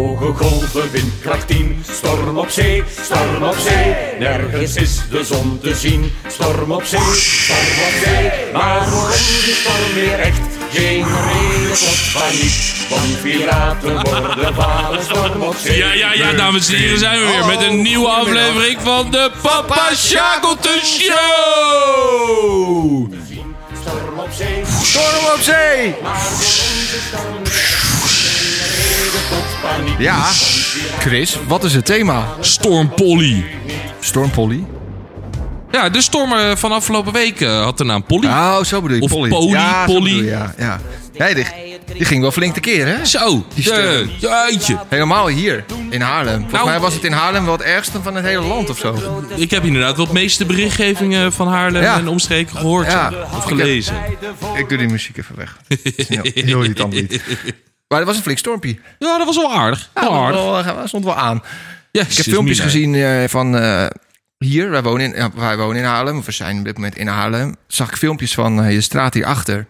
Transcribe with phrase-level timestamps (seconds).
[0.00, 3.94] Hoge golven, windkracht 10, storm op zee, storm op zee.
[4.18, 8.30] Nergens is de zon te zien, storm op zee, storm op zee.
[8.52, 10.40] Maar voor is storm weer echt
[10.72, 12.52] geen reden tot paniek.
[12.90, 15.76] Want piraten worden varen, storm op zee.
[15.76, 19.30] Ja, ja, ja, dames en heren, zijn we weer met een nieuwe aflevering van de
[19.42, 21.08] Papa Shackleton Show!
[23.82, 25.94] Storm op zee, Storm op zee!
[26.02, 26.20] maar
[27.10, 27.69] storm weer echt
[29.98, 30.22] Ja,
[30.98, 32.26] Chris, wat is het thema?
[32.40, 33.44] Storm Polly.
[34.00, 34.64] Storm Polly.
[35.70, 38.26] Ja, de storm eh, van afgelopen week eh, had de naam Polly.
[38.26, 39.02] Oh, zo bedoel je.
[39.02, 39.28] Of Polly.
[39.28, 40.10] Polly, ja, zo Polly.
[40.10, 40.80] bedoel je, Ja, ja.
[41.18, 41.44] Nee, die,
[41.96, 43.04] die ging wel flink tekeer, hè?
[43.04, 44.34] Zo, Die de, storm.
[44.50, 44.78] jeetje.
[44.88, 46.32] Helemaal hier, in Haarlem.
[46.34, 48.78] Volgens Nou, mij was het in Haarlem wel het ergste van het hele land of
[48.78, 49.22] zo.
[49.36, 51.98] Ik heb inderdaad wel het meeste berichtgevingen van Haarlem Ja.
[51.98, 53.12] en omstreken gehoord Ja.
[53.36, 53.94] of gelezen.
[54.56, 55.56] Ik doe die muziek even weg.
[56.08, 57.20] Heel, heel irritant lied.
[57.90, 58.78] Maar het was een flink stormpje.
[58.98, 59.90] Ja, dat was wel aardig.
[59.94, 61.42] Ja, Wel dat wel- dat stond wel aan.
[61.92, 63.86] Ik heb filmpjes gezien eh, van eh,
[64.38, 64.70] hier.
[64.70, 66.18] Wij wonen, in, wij wonen in Haarlem.
[66.18, 67.56] Of we zijn op dit moment in Haarlem.
[67.66, 69.66] Zag ik filmpjes van eh, je straat hierachter.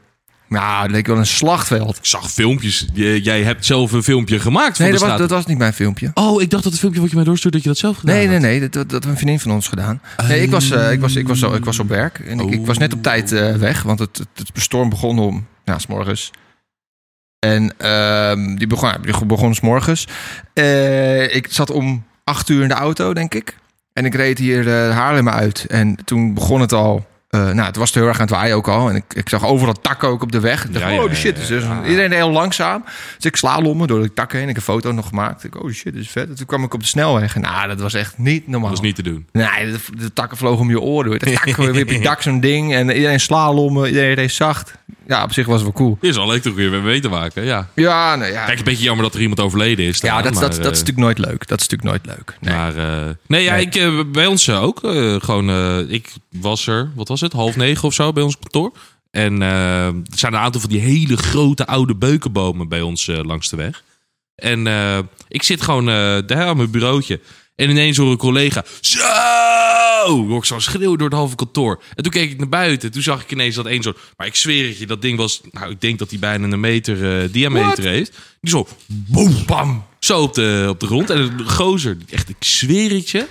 [0.48, 1.96] Ja, het leek wel een slagveld.
[1.96, 2.86] Ik zag filmpjes.
[2.94, 5.72] Jij hebt zelf een filmpje gemaakt van Nee, de dat was, dat was niet mijn
[5.72, 6.10] filmpje.
[6.14, 8.14] Oh, ik dacht dat het filmpje wat je mij doorstuurde, dat je dat zelf gedaan
[8.14, 8.44] Nee, nee, had.
[8.44, 8.60] nee.
[8.60, 10.00] Dat, dat, dat heeft een vriendin van ons gedaan.
[10.28, 12.18] Nee, ik was, ik was, ik was, ik was op werk.
[12.18, 13.82] En ik, ik was net op tijd weg.
[13.82, 15.46] Want het, het, het storm begon om...
[15.64, 16.30] Ja, s morgens.
[17.40, 20.06] En ehm, die begon, die begon s morgens.
[20.54, 23.56] Eh, ik zat om acht uur in de auto, denk ik.
[23.92, 25.64] En ik reed hier eh Haarlem uit.
[25.68, 27.06] En toen begon het al...
[27.28, 28.88] eh, nou, het was heel erg aan het waaien ook al.
[28.88, 30.64] En ik, ik zag overal takken ook op de weg.
[30.64, 31.38] Ik dacht, Ja, ja, oh, die shit.
[31.38, 31.82] is dus ja.
[31.86, 32.84] Iedereen heel langzaam.
[33.16, 34.48] Dus ik slalommen door de takken heen.
[34.48, 35.44] Ik heb een foto nog gemaakt.
[35.44, 36.28] Ik, oh shit, dit is vet.
[36.28, 37.34] En toen kwam ik op de snelweg.
[37.34, 38.68] En nou, dat was echt niet normaal.
[38.70, 39.26] Dat is niet te doen.
[39.32, 41.18] Nee, de, de takken vlogen om je oren.
[41.18, 42.74] De takken weer op je dak zo'n ding.
[42.74, 43.86] En iedereen slalommen.
[43.88, 44.74] Iedereen reed zacht.
[45.10, 45.98] Ja, op zich was het wel cool.
[46.00, 47.68] Dit is al leuk toch weer mee te maken, ja.
[47.74, 48.44] Ja, nou ja.
[48.44, 49.98] Kijk, een beetje jammer dat er iemand overleden is.
[50.00, 51.46] ja, dat, maar, dat, dat is eh, natuurlijk nooit leuk.
[51.48, 52.36] Dat is natuurlijk nooit leuk.
[52.40, 52.54] Nee.
[52.54, 53.66] Maar, eh, nee, ja, Nee.
[53.66, 54.84] Ik, eh, bij ons ook.
[54.84, 58.36] eh, gewoon, eh, ik was er, wat was het, half negen of zo bij ons
[58.38, 58.72] kantoor.
[59.10, 63.56] En er zijn een aantal van die hele grote oude beukenbomen bij ons langs de
[63.56, 63.82] weg.
[64.34, 64.98] En eh,
[65.28, 67.20] ik zit gewoon eh, daar aan mijn bureautje.
[67.60, 68.98] En ineens hoor een collega, zo!
[70.26, 71.82] Hoor ik zo'n schreeuw door het halve kantoor.
[71.94, 72.92] En toen keek ik naar buiten.
[72.92, 73.92] Toen zag ik ineens dat één zo...
[74.16, 75.40] Maar ik zweer het je, dat ding was...
[75.50, 77.78] Nou, ik denk dat hij bijna een meter eh, diameter What?
[77.78, 78.18] heeft.
[78.40, 78.66] Die zo...
[78.86, 79.84] Boom, bam!
[79.98, 81.10] Zo op de, op de grond.
[81.10, 83.18] En een gozer, echt, ik zweer het je...
[83.18, 83.26] Een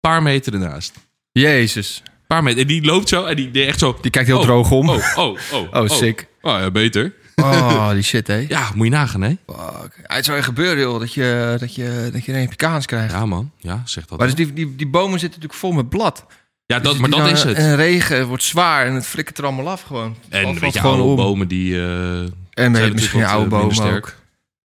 [0.00, 0.94] paar meter ernaast.
[1.32, 2.02] Jezus.
[2.04, 2.60] Een paar meter.
[2.60, 3.98] En die loopt zo en die deed echt zo...
[4.00, 4.88] Die kijkt heel Oh, droog om.
[4.88, 5.74] Oh, oh, oh.
[5.82, 6.26] Oh, sick.
[6.40, 7.14] Oh, ja, beter.
[7.36, 8.44] Oh, die shit, hè.
[8.48, 9.36] Ja, moet je nagaan, hè?
[9.46, 9.98] Fuck.
[10.02, 10.98] Het zou je gebeuren, joh.
[11.00, 13.12] Dat je, dat je, dat je een pikaans krijgt.
[13.12, 13.50] Ja, man.
[13.58, 14.18] Ja, zeg dat.
[14.18, 16.24] Maar dus die, die, die bomen zitten natuurlijk vol met blad.
[16.66, 17.56] ja, dat, Dus maar die dat is het.
[17.56, 20.16] En regen het wordt zwaar en het flikkert er allemaal af gewoon.
[20.28, 21.16] En weet je, gewoon oude om.
[21.16, 21.74] bomen die...
[21.80, 22.20] eh,
[22.50, 24.14] En misschien oude eh, bomen ook.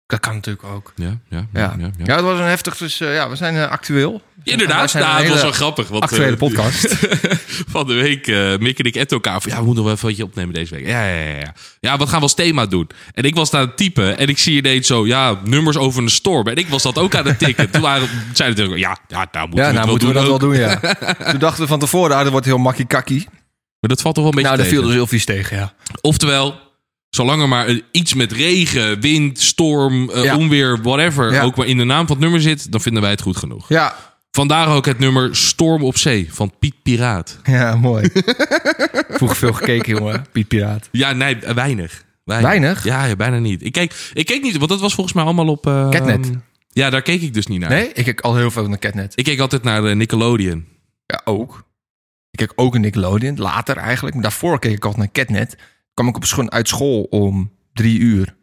[0.07, 0.93] Dat kan natuurlijk ook.
[0.95, 2.15] ja, ja, ja, Ja.
[2.15, 2.77] het was een heftig.
[2.77, 4.21] Dus eh, ja, we zijn eh, actueel.
[4.43, 5.87] Inderdaad, zijn nou, het was hele wel grappig.
[5.87, 6.95] Want, actuele eh, podcast.
[7.75, 9.51] van de week, eh Mick en ik etten elkaar van...
[9.51, 10.87] Ja, we moeten wel even wat opnemen deze week.
[10.87, 11.53] Ja, ja, ja, ja.
[11.79, 12.89] Ja, wat gaan we als thema doen?
[13.13, 14.17] En ik was daar aan het typen.
[14.17, 16.47] En ik zie ineens zo, ja, nummers over een storm.
[16.47, 17.69] En ik was dat ook aan het tikken.
[17.71, 20.39] Toen waren, zeiden natuurlijk, ja, ja, nou moeten Ja, we nou moeten we dat wel
[20.39, 20.79] doen, ja.
[21.31, 23.27] Toen dachten we van tevoren, ah, dat wordt heel makkie kakkie.
[23.79, 25.73] Maar dat valt toch wel een beetje Nou, daar viel dus heel vies tegen, ja.
[26.01, 26.66] Oftewel,
[27.17, 30.37] zolang er maar eh, iets met regen, wind, storm, eh, Ja.
[30.37, 31.33] onweer, whatever...
[31.33, 31.41] Ja.
[31.43, 32.71] ook maar in de naam van het nummer zit...
[32.71, 33.69] dan vinden wij het goed genoeg.
[33.69, 33.95] Ja,
[34.31, 37.39] Vandaar ook het nummer Storm op Zee van Piet Piraat.
[37.43, 38.09] ja mooi.
[39.17, 40.25] Vroeger veel gekeken, jongen.
[40.31, 40.89] Piet Piraat.
[40.91, 42.03] Ja, nee, eh, weinig.
[42.23, 42.83] Weinig?
[42.83, 43.63] Ja, ja, bijna niet.
[43.65, 45.67] Ik keek, ik keek niet, want dat was volgens mij allemaal op...
[45.67, 46.31] eh, Catnet.
[46.69, 47.69] Ja, daar keek ik dus niet naar.
[47.69, 49.11] Nee, ik kijk al heel veel naar Catnet.
[49.15, 50.65] Ik keek altijd naar de Nickelodeon.
[51.05, 51.63] Ja, ook.
[52.31, 54.13] Ik kijk ook een Nickelodeon, later eigenlijk.
[54.13, 55.57] Maar daarvoor keek ik altijd naar Catnet.
[55.97, 58.35] Kwam ik op school uit school om drie uur.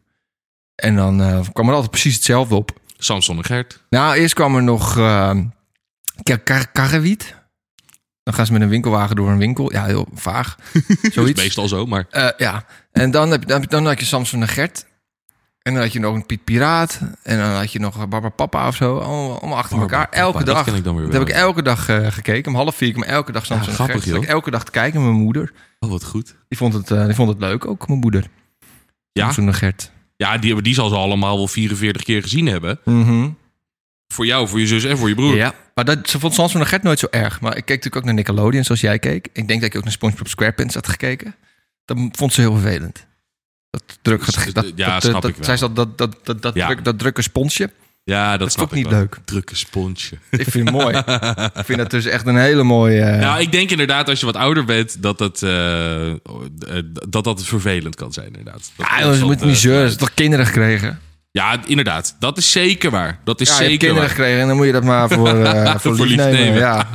[0.75, 2.81] En dan eh, kwam er altijd precies hetzelfde op.
[2.99, 3.85] Samson en Gert.
[3.91, 5.39] Nou, eerst kwam er nog uh,
[6.73, 7.35] karrewiet.
[8.23, 9.73] Dan gaan ze met een winkelwagen door een winkel.
[9.73, 10.57] Ja, heel vaag.
[11.13, 11.41] Zoiets.
[11.41, 12.07] meestal zo, maar...
[12.11, 14.87] Eh, ja, en dan, heb je, dan, dan had je Samson en Gert.
[15.65, 17.01] En dan had je nog een Piet Piraat.
[17.23, 18.99] En dan had je nog Barbara Papa of zo.
[18.99, 20.21] Allemaal, allemaal achter Barbara elkaar.
[20.21, 20.67] Elke dag.
[20.67, 22.53] ik Dat heb ik elke dag eh, gekeken.
[22.53, 24.03] Om half vier kwam elke dag Samson en grappig.
[24.03, 24.31] Zat ik joh.
[24.31, 25.53] elke dag te kijken met mijn moeder.
[25.81, 26.35] Oh, wat goed.
[26.49, 28.27] Die vond het, eh, die vond het leuk, ook mijn moeder.
[29.13, 29.33] Ja?
[29.37, 29.91] En Gert.
[30.17, 32.81] Ja, die, die zal ze allemaal wel 44 keer gezien hebben.
[32.85, 33.29] Mhm.
[34.07, 35.37] Voor jou, voor je zus en voor je broer.
[35.37, 37.41] Ja, maar dat, ze vond Samson en Gert nooit zo erg.
[37.41, 39.29] Maar ik keek natuurlijk ook naar Nickelodeon, zoals jij keek.
[39.33, 41.35] Ik denk dat ik ook naar SpongeBob SquarePants had gekeken.
[41.85, 43.07] Dat vond ze heel vervelend.
[43.79, 45.57] Dat druk, Dus, dat, dat, ja, dat, snap dat, ik wel.
[45.57, 46.67] zat dat, dat, dat, dat, Ja.
[46.67, 47.71] druk, dat drukke sponsje.
[48.05, 48.99] Ja, dat, Dat is toch ik niet wel.
[48.99, 49.19] leuk?
[49.25, 50.15] Drukke sponsje.
[50.31, 50.97] Ik vind het mooi.
[51.61, 53.01] ik vind dat dus echt een hele mooie...
[53.01, 56.17] eh, Nou, ik denk inderdaad als je wat ouder bent, dat dat, eh, eh,
[57.09, 58.73] dat, dat vervelend kan zijn inderdaad.
[58.77, 59.91] Dat ja, wat, moet niet zeuren.
[59.91, 60.99] Ze toch kinderen gekregen?
[61.31, 62.17] Ja, inderdaad.
[62.19, 63.19] Dat is zeker waar.
[63.25, 64.09] Dat is Ja, zeker kinderen waar.
[64.11, 66.33] gekregen en dan moet je dat maar voor, eh voor, Voor lief nemen.
[66.41, 66.59] nemen.
[66.59, 66.87] Ja,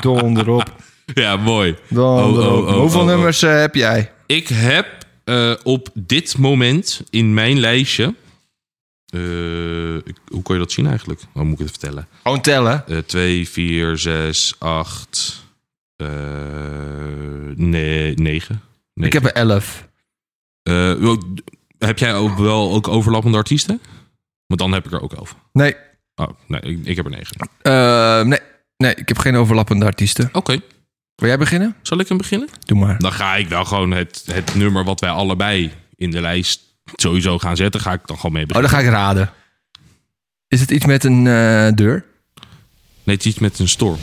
[0.00, 0.72] donder op.
[1.14, 1.76] Ja, mooi.
[1.94, 4.10] Oh, oh, oh, Hoeveel nummers heb jij?
[4.26, 4.86] Ik heb
[5.32, 8.14] eh, op dit moment in mijn lijstje...
[9.06, 11.20] eh, ik- hoe kan je dat zien eigenlijk?
[11.32, 12.08] Hoe moet ik het vertellen?
[12.22, 12.86] Gewoon tellen.
[12.86, 15.44] Eh 2, 4, 6, 8...
[15.96, 16.06] eh
[17.54, 18.60] nee, 9.
[18.94, 19.88] Ik heb er elf.
[21.78, 23.80] heb jij ook wel ook overlappende artiesten?
[24.46, 25.36] Want dan heb ik er ook elf.
[25.52, 25.74] Nee,
[26.14, 27.36] Oh, nee, ik, ik heb er negen.
[27.62, 28.38] eh, nee,
[28.76, 30.28] nee, ik heb geen overlappende artiesten.
[30.32, 30.60] Oké,
[31.14, 31.74] Wil jij beginnen?
[31.82, 32.48] zal ik hem beginnen?
[32.64, 32.98] Doe maar.
[32.98, 36.60] Dan ga ik wel gewoon het, het nummer wat wij allebei in de lijst
[36.96, 38.70] sowieso gaan zetten, ga ik dan gewoon mee Oh, beginnen.
[38.70, 39.30] dan ga ik raden.
[40.48, 42.04] Is het iets met een eh, deur?
[43.04, 43.98] Nee, het is iets met een storm.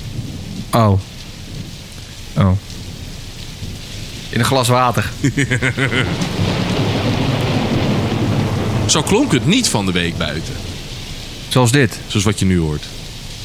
[0.72, 1.00] Oh.
[2.38, 2.52] Oh.
[4.30, 5.10] In een glas water.
[8.86, 10.54] Zo klonk het niet van de week buiten.
[11.48, 12.00] Zoals dit.
[12.08, 12.84] Zoals wat je nu hoort.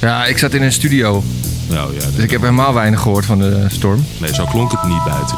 [0.00, 1.22] Ja, ik zat in een studio.
[1.68, 4.04] Nou ja, Dus ik heb helemaal weinig gehoord van de storm.
[4.18, 5.36] nee, zo klonk het niet buiten.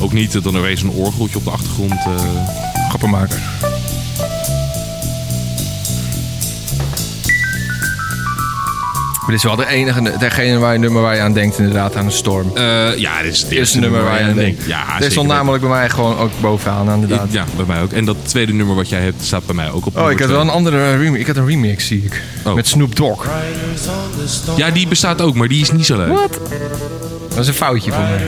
[0.00, 1.92] Ook niet dat er ineens een orgeltje op de achtergrond.
[1.92, 2.14] eh,
[2.88, 3.40] Grappenmaker.
[9.32, 12.06] Dit is wel de enige, degene waar je nummer waar je aan denkt, inderdaad, aan
[12.06, 12.56] de storm.
[12.56, 14.64] eh, ja, dit is het eerste nummer waar je aan denkt.
[14.66, 17.32] Ja, zeker stond namelijk bij mij gewoon ook bovenaan, inderdaad.
[17.32, 17.92] Ja, bij mij ook.
[17.92, 20.28] En dat tweede nummer wat jij hebt, staat bij mij ook op Oh, ik had
[20.28, 21.20] wel een andere remix.
[21.20, 22.22] Ik had een remix, zie ik.
[22.44, 22.54] Oh.
[22.54, 23.26] Met Snoop Dogg.
[24.56, 26.08] Ja, die bestaat ook, maar die is niet zo leuk.
[26.08, 26.38] Wat?
[27.28, 28.20] Dat is een foutje voor mij.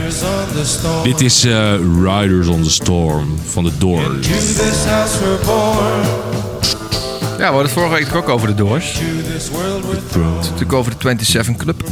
[1.03, 1.73] Dit is eh,
[2.03, 4.27] Riders on the Storm van de Doors.
[7.37, 8.93] Ja, we hadden het vorige week ook over de Doors.
[10.41, 11.83] Natuurlijk over de 27 Club.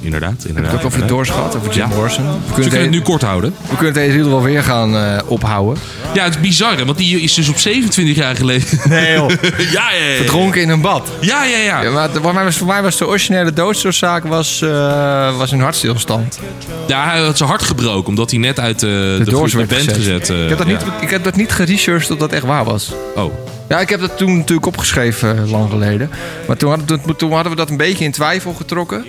[0.00, 0.72] Inderdaad, hebben inderdaad.
[0.72, 1.94] het ook over de Doors gehad, over Jim Ja.
[1.94, 2.24] Morrison.
[2.24, 3.54] We We kunnen, het het, nu kort houden.
[3.60, 5.82] we kunnen het deze reel wel weer gaan eh, ophouden.
[6.14, 8.66] Ja, het is bizar, hè, want die is dus op 27 jaar geleden.
[8.88, 9.28] Nee joh.
[9.58, 10.16] ja, ja, ja.
[10.16, 11.08] Verdronken in een bad.
[11.20, 11.82] Ja, ja, ja.
[11.82, 15.60] Ja, maar voor, mij was, voor mij was de originele doodsoorzaak was, eh, was een
[15.60, 16.38] hartstilstand.
[16.86, 19.68] Ja, hij had zijn hart gebroken omdat hij net uit eh, de, De Doors werd
[19.68, 19.96] band gezet.
[19.96, 20.28] gezet.
[20.28, 22.92] ik, heb dat niet, ik heb dat niet geresearched of dat echt waar was.
[23.14, 23.32] Oh,
[23.72, 26.10] Ja, ik heb dat toen natuurlijk opgeschreven eh, lang geleden.
[26.46, 29.04] Maar toen hadden, toen hadden we dat een beetje in twijfel getrokken.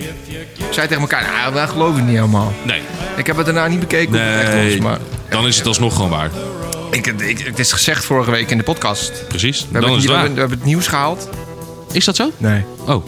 [0.54, 2.54] Ik zei tegen elkaar, nou, dat geloof ik niet helemaal.
[2.63, 2.81] nee.
[3.18, 4.80] Ik heb het daarna niet bekeken of het echt Nee, was.
[4.80, 5.00] Maar
[5.30, 6.30] dan is het alsnog gewoon waar.
[6.92, 9.27] ik, ik, het is gezegd vorige week in de podcast.
[9.27, 9.60] Precies.
[9.60, 10.33] We, hebben dan het, is we, het hebben, waar.
[10.33, 11.30] we hebben het nieuws gehaald.
[11.92, 12.31] Is dat zo?
[12.38, 12.63] Nee.
[12.86, 13.06] Oh.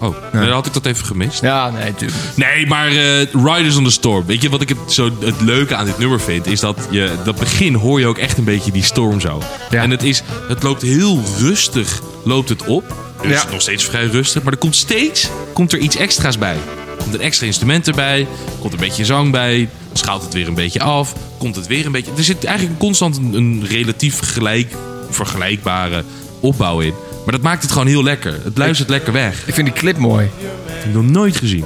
[0.00, 1.40] Oh, nee, dan had ik dat even gemist.
[1.40, 2.20] Ja, nee, natuurlijk.
[2.34, 4.26] Nee, maar eh, Riders on the Storm.
[4.26, 6.46] Weet je wat ik het, zo het leuke aan dit nummer vind?
[6.46, 9.42] Is dat je dat begin hoor je ook echt een beetje die storm zo.
[9.70, 9.82] Ja.
[9.82, 12.94] En het, is, het loopt heel rustig loopt het op.
[13.22, 13.50] Dus Ja.
[13.50, 14.42] nog steeds vrij rustig.
[14.42, 16.54] Maar er komt steeds komt er iets extra's bij.
[16.54, 18.26] Er komt een extra instrument erbij.
[18.60, 19.68] Komt een beetje zang bij.
[19.92, 21.14] Schaalt het weer een beetje af.
[21.38, 22.10] Komt het weer een beetje...
[22.16, 24.74] Er zit eigenlijk constant een, een relatief gelijk,
[25.10, 26.04] vergelijkbare
[26.40, 26.94] opbouw in.
[27.26, 28.38] Maar dat maakt het gewoon heel lekker.
[28.44, 29.46] Het luistert lekker weg.
[29.46, 30.30] Ik vind die clip mooi.
[30.66, 31.64] Dat heb ik nog nooit gezien.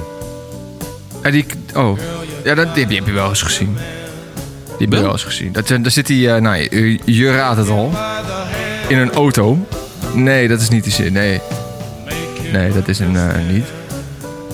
[1.23, 1.99] Ja, die, oh,
[2.43, 3.77] ja, dat, die heb je wel eens gezien.
[4.77, 5.11] Die heb je Wel?
[5.11, 5.51] eens gezien.
[5.51, 7.93] Dat, daar zit hij, eh, nou, je, je raadt het al.
[8.87, 9.67] In een auto.
[10.13, 11.13] Nee, dat is niet de zin.
[11.13, 11.41] Nee.
[12.51, 13.65] Nee, dat is een eh, niet.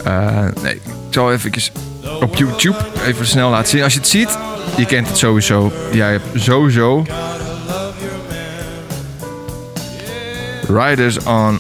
[0.04, 1.52] Eh, nee, ik zal even
[2.22, 3.84] op YouTube even snel laten zien.
[3.84, 4.38] Als je het ziet,
[4.78, 5.74] je kent het sowieso.
[5.92, 7.06] Jij hebt sowieso...
[10.70, 11.60] Riders on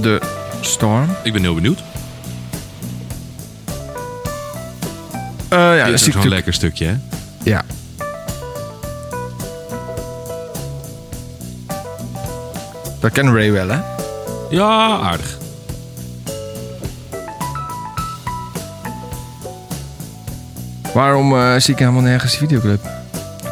[0.00, 0.20] the
[0.60, 1.08] Storm.
[1.22, 1.82] Ik ben heel benieuwd.
[5.48, 6.94] Eh, ja, zie is ik zo'n natuurlijk- lekker stukje, hè?
[7.42, 7.64] Ja.
[13.00, 13.80] Dat ken Ray wel, hè?
[14.50, 15.38] Ja, aardig.
[20.94, 22.88] Waarom eh, zie ik helemaal nergens die videoclip?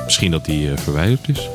[0.04, 1.48] Misschien dat die eh, verwijderd is.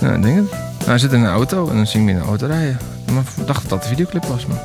[0.00, 0.69] Nou, ik denk het.
[0.80, 2.78] Nou, hij zit in een auto en dan zie ik hem in een auto rijden.
[3.12, 4.62] Maar ik dacht dat dat de videoclip was, maar...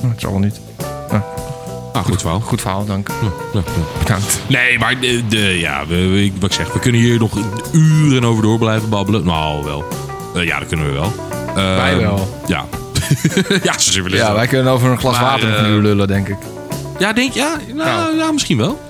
[0.00, 0.60] Nou, het zal wel niet.
[1.92, 2.40] Ah, goed verhaal.
[2.40, 3.08] Goed verhaal, dank.
[3.08, 3.98] Ja, ja, ja.
[3.98, 4.40] Bedankt.
[4.46, 7.32] Nee, maar de, de- ja, we, we- wat ik zeg, we kunnen hier nog
[7.72, 9.24] uren over door blijven babbelen.
[9.24, 9.84] Nou, wel.
[10.34, 11.12] Eh, ja, dat kunnen we wel.
[11.48, 12.28] Eh, Wij wel.
[12.46, 12.64] Ja.
[13.62, 16.06] ja, zo zullen we Ja, wij kunnen over een glas Maar, water een uur lullen,
[16.06, 16.36] denk ik.
[16.98, 18.16] Ja, denk ja, nou, Nou.
[18.16, 18.80] ja, misschien wel.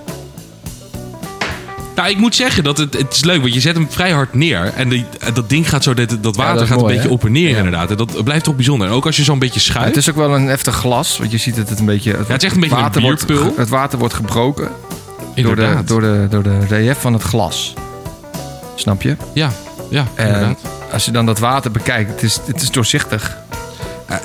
[1.98, 4.34] Nou, ik moet zeggen dat het, het is leuk, want je zet hem vrij hard
[4.34, 4.72] neer.
[4.74, 7.14] En die, dat ding gaat zo, dat, dat water dat gaat mooi, een beetje hè?
[7.14, 7.90] op en neer inderdaad.
[7.90, 8.88] En dat blijft toch bijzonder.
[8.88, 9.88] En ook als je zo'n beetje schuift.
[9.88, 12.10] Het is ook wel een heftig glas, want je ziet dat het een beetje...
[12.10, 13.52] Het, het is echt een beetje water wordt, bierpul.
[13.56, 14.68] Het water wordt gebroken
[15.34, 15.88] door de, inderdaad.
[15.88, 17.74] door, de, door de relief van het glas.
[18.74, 19.16] Snap je?
[19.34, 19.52] Ja,
[19.90, 20.60] ja, En inderdaad.
[20.92, 23.36] als je dan dat water bekijkt, het is, het is doorzichtig.
[24.06, 24.16] Eh,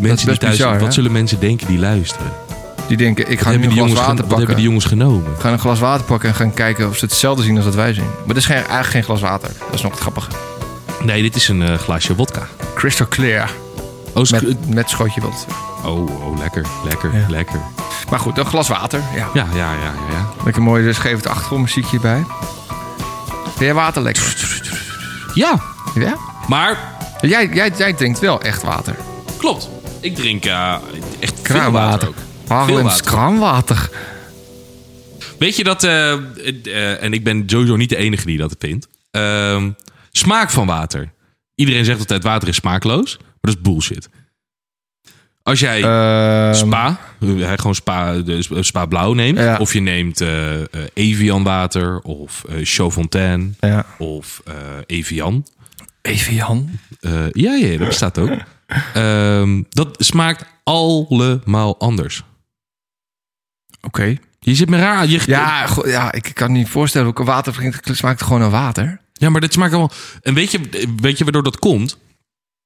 [0.00, 0.92] mensen die thuis, bizar, wat hè?
[0.92, 2.47] zullen mensen denken die luisteren?
[2.88, 4.54] Die denken, ik ga nu een glas water gen- wat hebben pakken.
[4.56, 5.24] die jongens genomen?
[5.38, 7.92] Gaan een glas water pakken en gaan kijken of ze hetzelfde zien als wat wij
[7.94, 8.04] zien.
[8.04, 9.48] Maar dat is geen, eigenlijk geen glas water.
[9.64, 10.30] Dat is nog het grappige.
[11.02, 12.46] Nee, dit is een eh, glaasje wodka.
[12.74, 13.50] Crystal clear.
[14.14, 15.46] Oh, Met, met schotje wat.
[15.84, 17.24] oh, oh, lekker, lekker, Ja.
[17.28, 17.60] lekker.
[18.10, 19.00] Maar goed, een glas water.
[19.14, 19.28] Ja.
[19.34, 20.28] Ja, ja, ja, ja.
[20.44, 22.24] Lekker mooi, dus geef het achtergrondmuziekje bij.
[23.44, 24.34] Vind jij water lekker?
[25.34, 25.58] Ja,
[25.94, 26.16] Ja?
[26.48, 28.96] maar Jij, jij, jij drinkt wel echt water.
[29.36, 29.68] klopt.
[30.00, 30.74] Ik drink eh,
[31.20, 31.90] echt Kraanwater.
[31.90, 32.14] water ook.
[32.48, 33.04] Haarlems water.
[33.04, 33.90] kraanwater.
[35.38, 38.88] Weet je dat, eh, eh, en ik ben sowieso niet de enige die dat vindt.
[39.10, 39.70] Ehm,
[40.12, 41.12] smaak van water.
[41.54, 44.08] Iedereen zegt altijd water is smaakloos, maar dat is bullshit.
[45.42, 48.14] Als jij Ehm, spa, eh, gewoon spa,
[48.60, 49.56] spa- blauw neemt, Ja.
[49.56, 50.24] of je neemt
[50.94, 53.86] Evian water, of Chaufontaine, Ja.
[53.98, 54.42] of
[54.86, 55.44] Evian.
[57.00, 58.30] Eh, ja, ja, dat bestaat ook.
[58.94, 62.22] Ehm, dat smaakt allemaal anders.
[63.80, 64.16] Oké.
[64.40, 65.06] Je zit me raar.
[65.06, 67.88] Je, Ja, ja, ik kan niet voorstellen hoe water drinkt.
[67.88, 69.00] Het smaakt gewoon naar water.
[69.12, 69.92] Ja, maar dit smaakt allemaal.
[70.22, 70.60] En weet je,
[71.00, 71.98] weet je waardoor dat komt?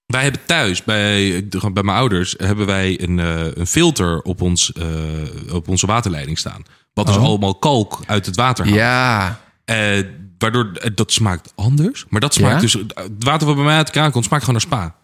[0.07, 4.73] Wij hebben thuis, bij, bij mijn ouders, hebben wij een, eh, een filter op, ons,
[4.73, 6.63] eh, op onze waterleiding staan.
[6.95, 7.23] Wat dus Oh.
[7.23, 8.77] allemaal kalk uit het water haalt.
[8.77, 9.41] Ja.
[9.65, 10.05] Eh,
[10.39, 12.05] waardoor dat smaakt anders.
[12.09, 12.61] Maar dat smaakt Ja?
[12.61, 12.73] dus.
[12.73, 14.95] Het water wat bij mij uit de kraan komt, smaakt gewoon naar spa.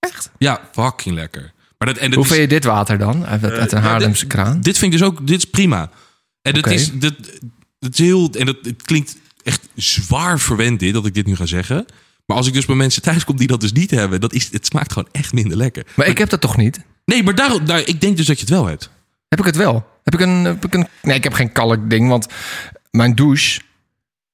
[0.00, 0.30] Echt?
[0.38, 1.52] Ja, fucking lekker.
[1.78, 3.26] Maar dat, en dat Hoe is- vind je dit water dan?
[3.26, 4.60] Uit, uit een ja, Haarlemse kraan?
[4.60, 5.90] Dit vind ik dus ook, dit is prima.
[6.42, 7.14] En dat is, dat,
[7.78, 11.36] dat is heel, en dat het klinkt echt zwaar verwend dit, dat ik dit nu
[11.36, 11.86] ga zeggen.
[12.26, 14.48] Maar als ik dus bij mensen thuis kom die dat dus niet hebben, dat is,
[14.52, 15.86] het smaakt gewoon echt minder lekker.
[15.94, 16.80] Maar ik heb dat toch niet?
[17.04, 18.90] Nee, maar daar, daar, ik denk dus dat je het wel hebt.
[19.28, 19.86] Heb ik het wel?
[20.04, 20.44] Heb ik een...
[20.44, 22.26] Heb ik een nee, ik heb geen kalk ding, want
[22.90, 23.60] mijn douche...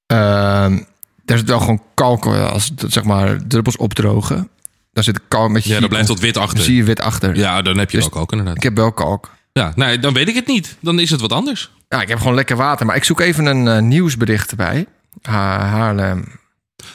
[0.06, 0.78] ehm,
[1.24, 4.48] daar zit wel gewoon kalk eh, als zeg maar druppels opdrogen.
[4.92, 5.72] Dan zit kalk met je...
[5.72, 6.62] Ja, dan blijft dat wit Dan achter.
[6.64, 7.36] zie je wit achter.
[7.36, 8.56] Ja, dan heb je Dus- ook ook inderdaad.
[8.56, 9.30] Ik heb wel kalk.
[9.52, 10.76] Ja, nee, dan weet ik het niet.
[10.80, 11.70] Dan is het wat anders.
[11.88, 12.86] Ja, ik heb gewoon lekker water.
[12.86, 14.86] Maar ik zoek even een eh, nieuwsbericht erbij.
[15.22, 16.24] Ha Haarlem.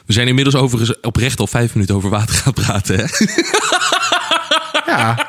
[0.05, 2.95] We zijn inmiddels overigens oprecht al vijf minuten over water gaan praten.
[2.99, 3.05] Hè?
[4.85, 5.27] Ja.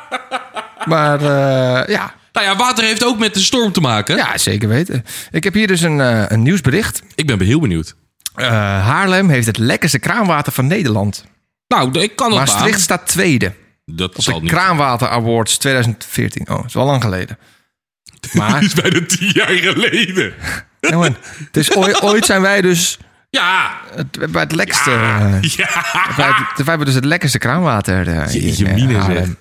[0.85, 2.13] maar eh, ja.
[2.31, 4.15] Nou ja, water heeft ook met de storm te maken.
[4.15, 5.05] ja, zeker weten.
[5.31, 7.01] Ik heb hier dus een, eh, een nieuwsbericht.
[7.15, 7.95] Ik ben heel benieuwd.
[8.35, 11.25] Haarlem heeft het lekkerste kraanwater van Nederland.
[11.67, 13.53] Nou, ik kan dat Maastricht staat tweede.
[13.85, 14.51] Dat Op zal de niet.
[14.51, 16.49] Kraanwater Awards 2014.
[16.49, 17.37] Oh, dat is wel lang geleden.
[18.19, 20.33] Dat Maar, is bijna tien jaar geleden.
[20.79, 22.97] jongen, het is ooit, ooit zijn wij dus
[23.29, 23.81] Ja.
[23.95, 24.91] het, bij het lekkerste...
[24.91, 25.39] Ja.
[25.41, 25.83] eh, ja.
[26.15, 29.35] wij, wij hebben dus het lekkerste kraanwater eh, hier Jeetje in eh, mine.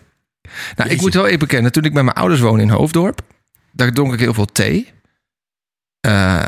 [0.77, 1.73] Nou, ik moet wel even bekennen.
[1.73, 3.21] Toen ik bij mijn ouders woonde in Hoofddorp...
[3.73, 4.93] daar dronk ik heel veel thee.
[6.01, 6.45] Eh,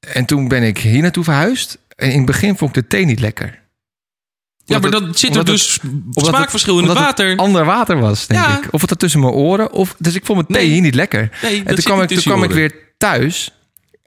[0.00, 1.78] en toen ben ik hier naartoe verhuisd.
[1.96, 3.59] En in het begin vond ik de thee niet lekker.
[4.70, 7.36] Ja, maar dan het- zit er dus omdat smaakverschil in het water.
[7.36, 8.58] ander water was, denk Ja.
[8.62, 8.72] ik.
[8.72, 9.72] Of het er tussen mijn oren.
[9.72, 10.72] Of, dus ik vond mijn thee Nee.
[10.72, 11.38] hier niet lekker.
[11.42, 13.52] Nee, en toen kwam, ik, toen kwam ik weer thuis.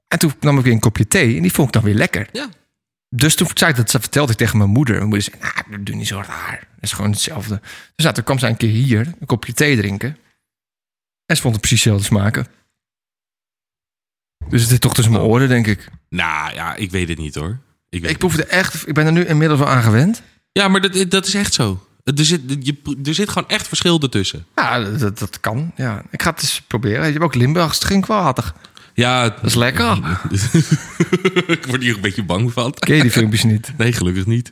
[0.07, 1.35] En toen nam ik weer een kopje thee.
[1.35, 2.27] En die vond ik dan weer lekker.
[2.31, 2.49] Ja.
[3.09, 4.95] Dus toen zei ik dat, vertelde ik tegen mijn moeder.
[4.95, 6.59] Mijn moeder zei, nou, doe niet zo raar.
[6.59, 7.59] Dat is gewoon hetzelfde.
[7.95, 10.17] Dus nou, toen kwam zij een keer hier, een kopje thee drinken.
[11.25, 12.47] En ze vond het precies hetzelfde smaken.
[14.49, 15.87] Dus het zit toch tussen mijn oren, denk ik.
[16.09, 17.59] Nou ja, ik weet het niet hoor.
[17.89, 20.21] Ik weet Ik proefde echt, ik ben er nu inmiddels wel aan gewend.
[20.53, 21.87] Ja, maar dat, dat is echt zo.
[22.03, 24.45] Er zit, je, er zit gewoon echt verschil ertussen.
[24.55, 25.71] Ja, dat, dat kan.
[25.75, 26.03] Ja.
[26.11, 27.05] Ik ga het eens proberen.
[27.05, 28.53] Je hebt ook Limburgs drinkwater.
[28.93, 29.97] Ja, Dat is lekker.
[31.47, 32.73] ik word hier een beetje bang van.
[32.73, 33.73] Ken je die filmpjes niet?
[33.77, 34.51] Nee, gelukkig niet.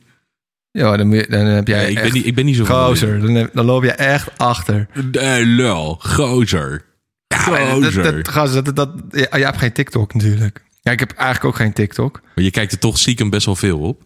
[0.72, 3.20] Ja, dan, je- dan heb jij Nee, ik, ben niet ik ben niet zo Gozer,
[3.20, 4.88] dan, dan loop je echt achter.
[5.12, 5.96] Nee, lul.
[6.02, 6.86] Gozer.
[7.28, 8.04] Ja, dat, Gozer.
[8.24, 10.64] dat, gozer, dat, dat, ja, jij hebt geen TikTok natuurlijk.
[10.82, 12.22] Ja, ik heb eigenlijk ook geen TikTok.
[12.36, 14.04] Maar je kijkt er toch stiekem best wel veel op.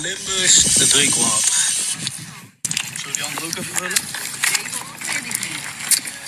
[0.00, 1.54] Limburgs de drinkwater.
[2.98, 3.98] Zullen die andere ook even vullen?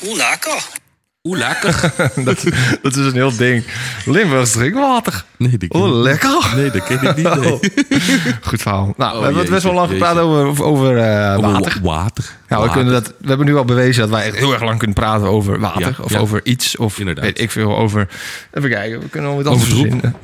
[0.03, 0.81] Oeh, lekker.
[1.29, 1.81] Oeh, lekker.
[2.25, 2.45] dat,
[2.83, 3.65] dat is een heel ding.
[4.05, 5.25] Limburgs drinkwater.
[5.39, 6.53] Nee, ken Oh, lekker.
[6.57, 7.35] Nee, dat ken ik niet.
[7.41, 7.53] nee.
[7.53, 7.61] Oh.
[8.49, 8.95] Goed verhaal.
[8.97, 11.79] Nou, Oh, we hebben het best wel lang jeetje, gepraat over, over eh, Over water.
[11.83, 12.25] wa- water.
[12.49, 14.97] Ja, we, kunnen dat, we hebben nu al bewezen dat wij heel erg lang kunnen
[14.97, 15.81] praten over water.
[15.81, 16.19] Ja, of ja.
[16.19, 16.77] over iets.
[16.77, 17.25] Of Inderdaad.
[17.25, 18.09] weet ik veel over...
[18.53, 20.15] Even kijken, we kunnen wel wat anders verzinnen.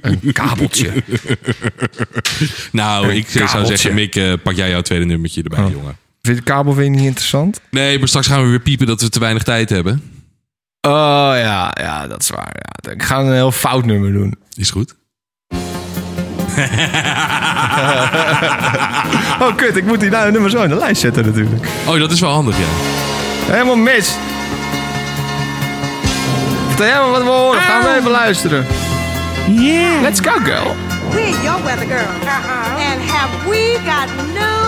[0.22, 0.90] Een kabeltje.
[2.72, 5.70] Nou, Een ik zou zeggen, Mick, eh, pak jij jouw tweede nummertje erbij, Oh.
[5.70, 5.96] jongen.
[6.22, 7.60] Vind je de kabel vind je niet interessant?
[7.70, 10.02] Nee, maar straks gaan we weer piepen dat we te weinig tijd hebben.
[10.80, 12.52] Oh ja, ja, dat is waar.
[12.52, 12.90] Ja.
[12.92, 14.34] Ik ga een heel fout nummer doen.
[14.54, 14.94] Is goed.
[19.40, 21.66] Oh kut, ik moet die nou nummer zo in de lijst zetten natuurlijk.
[21.86, 22.64] Oh, dat is wel handig, ja.
[23.52, 24.16] Helemaal mis.
[26.68, 27.60] Vertel jij maar wat we horen.
[27.60, 28.66] Gaan we even luisteren.
[29.48, 30.02] Yeah.
[30.02, 30.76] Let's go, girl.
[31.10, 32.06] We're your weather girl.
[32.22, 32.90] Uh-huh.
[32.90, 34.61] And have we got news for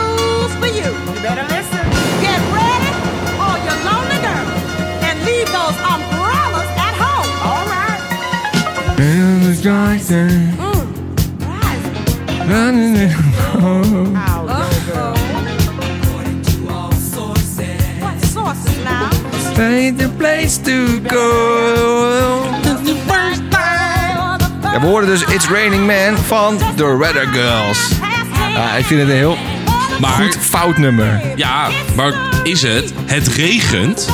[0.85, 0.93] you?
[0.93, 1.83] You better listen.
[2.21, 2.93] Get ready,
[3.41, 4.61] all you lonely girls.
[5.07, 7.29] And leave those umbrellas at home.
[7.49, 8.01] All right.
[9.01, 9.95] And the mm, guy
[13.57, 14.05] uh-huh.
[18.01, 19.11] What sources now?
[19.59, 22.53] Ain't the place to go.
[24.73, 27.89] Ja, we hoorden dus It's Raining Man van The Weather Girls.
[28.55, 29.37] Ja, ik vind het een heel
[30.01, 31.21] Maar, goed fout nummer.
[31.37, 34.09] ja, maar is het, het regent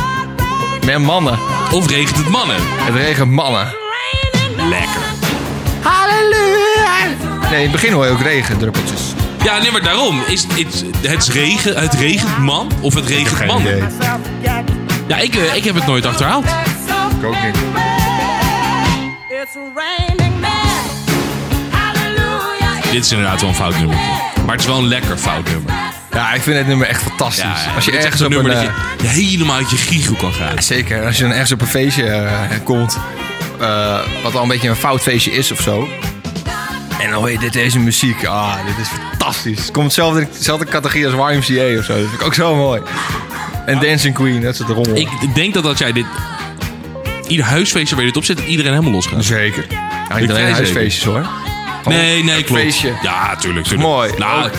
[0.86, 1.38] Met mannen.
[1.70, 2.56] of regent het mannen?
[2.60, 3.74] Het regent mannen.
[4.56, 5.00] Lekker.
[5.82, 7.16] Halleluja.
[7.50, 9.00] Nee, in het begin hoor je ook regendruppeltjes.
[9.44, 10.20] Ja, nee, maar daarom.
[10.26, 13.90] Is het, het, regen, het regent man of het regent mannen?
[15.06, 16.44] Ja, ik, eh, ik heb het nooit achterhaald.
[17.18, 17.56] Ik ook niet.
[19.28, 20.29] It's raining.
[22.90, 23.96] Dit is inderdaad wel een fout nummer.
[24.44, 25.72] Maar het is wel een lekker fout nummer.
[26.12, 27.64] Ja, ik vind het nummer echt fantastisch.
[27.64, 27.74] Ja.
[27.74, 28.42] Als je ergens echt op een een...
[28.42, 30.62] nummer dat eh, je, je helemaal uit je giegel kan gaan.
[30.62, 32.98] Zeker, als je dan ergens op een feestje eh, komt,
[33.60, 35.88] eh, wat al een beetje een fout feestje is of zo.
[37.00, 38.24] En dan hoor je dit, deze muziek.
[38.24, 39.58] Ah, dit is fantastisch.
[39.58, 41.92] Het komt hetzelfde in dezelfde categorie als YMCA of zo.
[41.92, 42.82] Dat vind ik ook zo mooi.
[43.66, 44.96] En Dancing Queen, dat is het rommel.
[44.96, 46.06] Ik denk dat als jij dit...
[47.26, 49.24] Ieder huisfeestje waar je dit op zet, dat iedereen helemaal los gaat.
[49.24, 49.66] Zeker.
[50.08, 51.26] Ja, vrij huisfeestjes hoor.
[51.84, 52.62] Nee, nee, een klopt.
[52.62, 52.92] Feestje.
[53.02, 53.88] Ja, tuurlijk, tuurlijk.
[53.88, 54.12] Mooi.
[54.18, 54.50] Nou, Ook.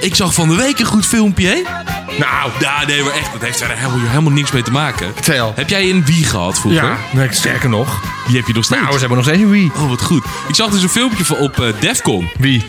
[0.00, 1.62] ik zag van de week een goed filmpje, hè?
[2.18, 5.10] Nou, Ja, nee, maar echt, dat heeft er helemaal, helemaal niks mee te maken.
[5.14, 5.52] vertel.
[5.56, 6.84] Heb jij een Wii gehad vroeger?
[6.84, 8.00] Ja, nee, sterker nog.
[8.26, 8.80] Die heb je nog steeds.
[8.80, 9.70] Nou, ze hebben nog steeds een Wii.
[9.76, 10.24] Oh, wat goed.
[10.48, 12.28] Ik zag dus een filmpje van op eh, Defcon.
[12.38, 12.64] Wie?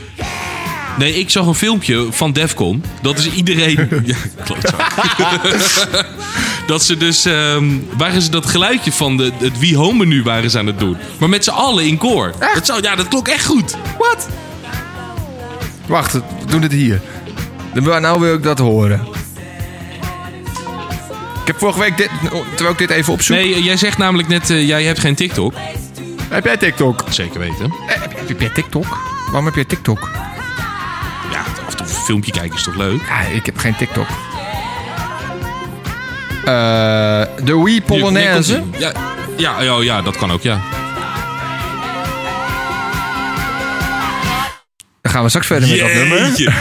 [0.98, 2.84] Nee, ik zag een filmpje van Defcon.
[3.02, 3.90] Dat is iedereen...
[4.06, 4.82] ja, klootzak.
[6.68, 7.25] dat ze dus...
[7.25, 7.65] ehm,
[7.98, 10.98] waren ze dat geluidje van de, het Wii Home menu waren ze aan het doen.
[11.20, 12.34] Maar met z'n allen in koor.
[12.53, 13.75] Dat zou, ja, dat klonk echt goed.
[13.98, 14.27] Wat?
[15.86, 17.01] Wacht, we doen dit hier.
[17.74, 19.08] Dan- Nou wil ik dat horen.
[21.41, 22.10] Ik heb vorige week dit,
[22.50, 23.36] terwijl ik dit even opzoek.
[23.38, 25.53] Nee, jij zegt namelijk net, eh, jij hebt geen TikTok.
[26.30, 27.03] Heb jij TikTok?
[27.10, 27.65] Zeker weten.
[27.88, 28.97] Eh, heb, heb jij TikTok?
[29.26, 30.10] Waarom heb jij TikTok?
[31.32, 33.02] Ja, af en toe een filmpje kijken is toch leuk?
[33.08, 34.08] Ja, ik heb geen TikTok.
[36.45, 38.63] Eh, de Wii Polonaise.
[38.77, 38.91] Ja,
[39.38, 40.60] ja, ja, ja, dat kan ook, ja.
[45.01, 46.17] Dan gaan we straks verder met dat nummer.
[46.19, 46.51] Jeetje,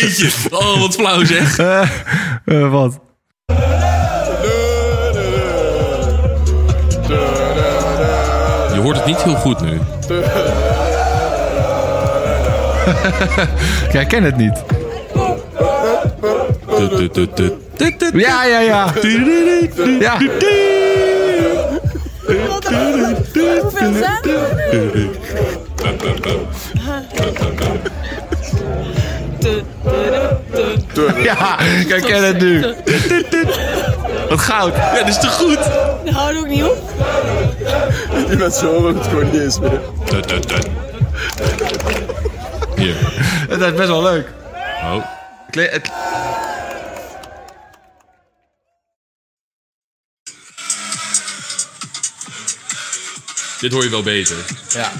[0.00, 0.30] jeetje.
[0.50, 1.58] Oh, wat flauw zeg.
[2.44, 2.98] Eh, wat?
[8.72, 9.72] Je hoort het niet heel goed nu.
[13.86, 14.62] Ik herken het niet.
[18.12, 18.92] Ja, ja, ja.
[20.00, 20.16] Ja.
[31.22, 32.64] Ja, ik herken het nu.
[34.28, 34.74] Wat goud.
[34.76, 35.58] Ja, dat is te goed.
[36.04, 36.78] Dat houdt ook niet op.
[38.28, 39.80] Die mensen horen het gewoon niet eens meer.
[42.76, 42.94] Hier.
[43.48, 44.26] Dat is best wel leuk.
[44.82, 45.04] Oh.
[45.50, 45.90] Het-
[53.60, 54.36] Dit hoor je wel beter.
[54.72, 54.92] Ja.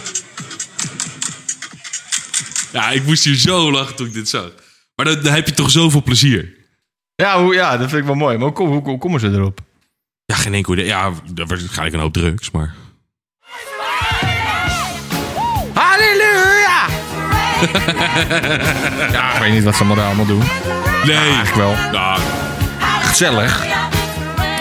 [2.72, 4.50] Ja, ik moest hier zo lachen toen ik dit zag.
[4.94, 6.54] Maar dan, dan heb je toch zoveel plezier.
[7.14, 8.38] Ja, hoe, ja, dat vind ik wel mooi.
[8.38, 9.60] Maar hoe, hoe, hoe komen ze erop?
[10.24, 10.86] Ja, geen enkel idee.
[10.86, 12.74] Ja, waarschijnlijk een hoop drugs, maar...
[15.74, 16.86] Halleluja!
[19.16, 20.42] ja, ik weet niet wat ze allemaal allemaal doen.
[21.04, 21.16] Nee.
[21.16, 21.74] Eigenlijk wel.
[21.92, 22.20] Nou,
[23.02, 23.64] Gezellig.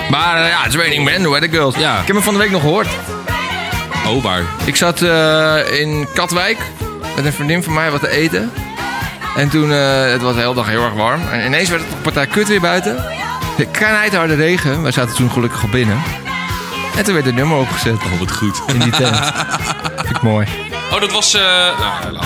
[0.09, 1.75] Maar eh, ja, it's raining men, the weather girls.
[1.75, 1.99] Ja.
[1.99, 2.87] Ik heb hem van de week nog gehoord.
[4.09, 4.43] Oh, waar?
[4.65, 6.57] Ik zat eh, in Katwijk
[7.15, 8.51] met een vriendin van mij wat te eten.
[9.35, 11.21] En toen, eh, het was de hele dag heel erg warm.
[11.31, 13.03] En ineens werd het een partij kut weer buiten.
[13.71, 14.81] Knijt harde regen.
[14.81, 16.01] Wij zaten toen gelukkig al binnen.
[16.97, 18.61] En toen werd het nummer opgezet Oh, wat goed.
[18.67, 19.15] in die tent.
[20.05, 20.47] Vind ik mooi.
[20.93, 21.33] Oh, dat was...
[21.33, 22.25] eh nou, laat-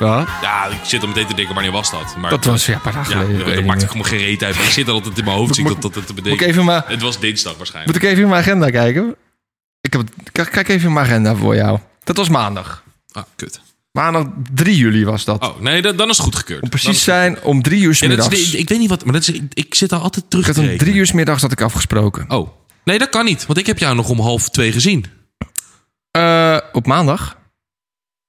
[0.00, 2.16] Ja, ja, ik zit om meteen te denken, wanneer was dat?
[2.18, 3.46] Maar, dat was ja, een paar dagen Ja, geleden.
[3.48, 3.88] Ik dat maakt meer.
[3.90, 4.54] gewoon geen reet uit.
[4.56, 6.22] Maar ik zit er altijd in mijn hoofd, zie ik Moet- dat dat te ik
[6.22, 6.46] bedenken.
[6.46, 6.82] even maar...
[6.86, 7.94] Het was dinsdag waarschijnlijk.
[7.94, 9.16] Moet ik even in mijn agenda kijken?
[9.92, 11.78] Ik heb het, kijk- kijk even in mijn agenda voor jou.
[12.04, 12.82] Dat was maandag.
[13.12, 13.60] Ah, kut.
[13.90, 15.42] Maandag 3 juli was dat.
[15.42, 16.62] Oh, nee, dan, dan is het goedgekeurd.
[16.62, 18.52] Om precies zijn om 3 uur Ja, is middags.
[18.54, 20.60] ik weet niet wat, maar dat is, ik, ik zit daar altijd terug Ik te
[20.60, 20.76] had om.
[20.76, 22.30] 3 uur middags dat ik afgesproken.
[22.30, 22.48] Oh,
[22.84, 23.46] nee, dat kan niet.
[23.46, 25.06] Want ik heb jou nog om half twee gezien.
[26.10, 27.36] Eh, op maandag?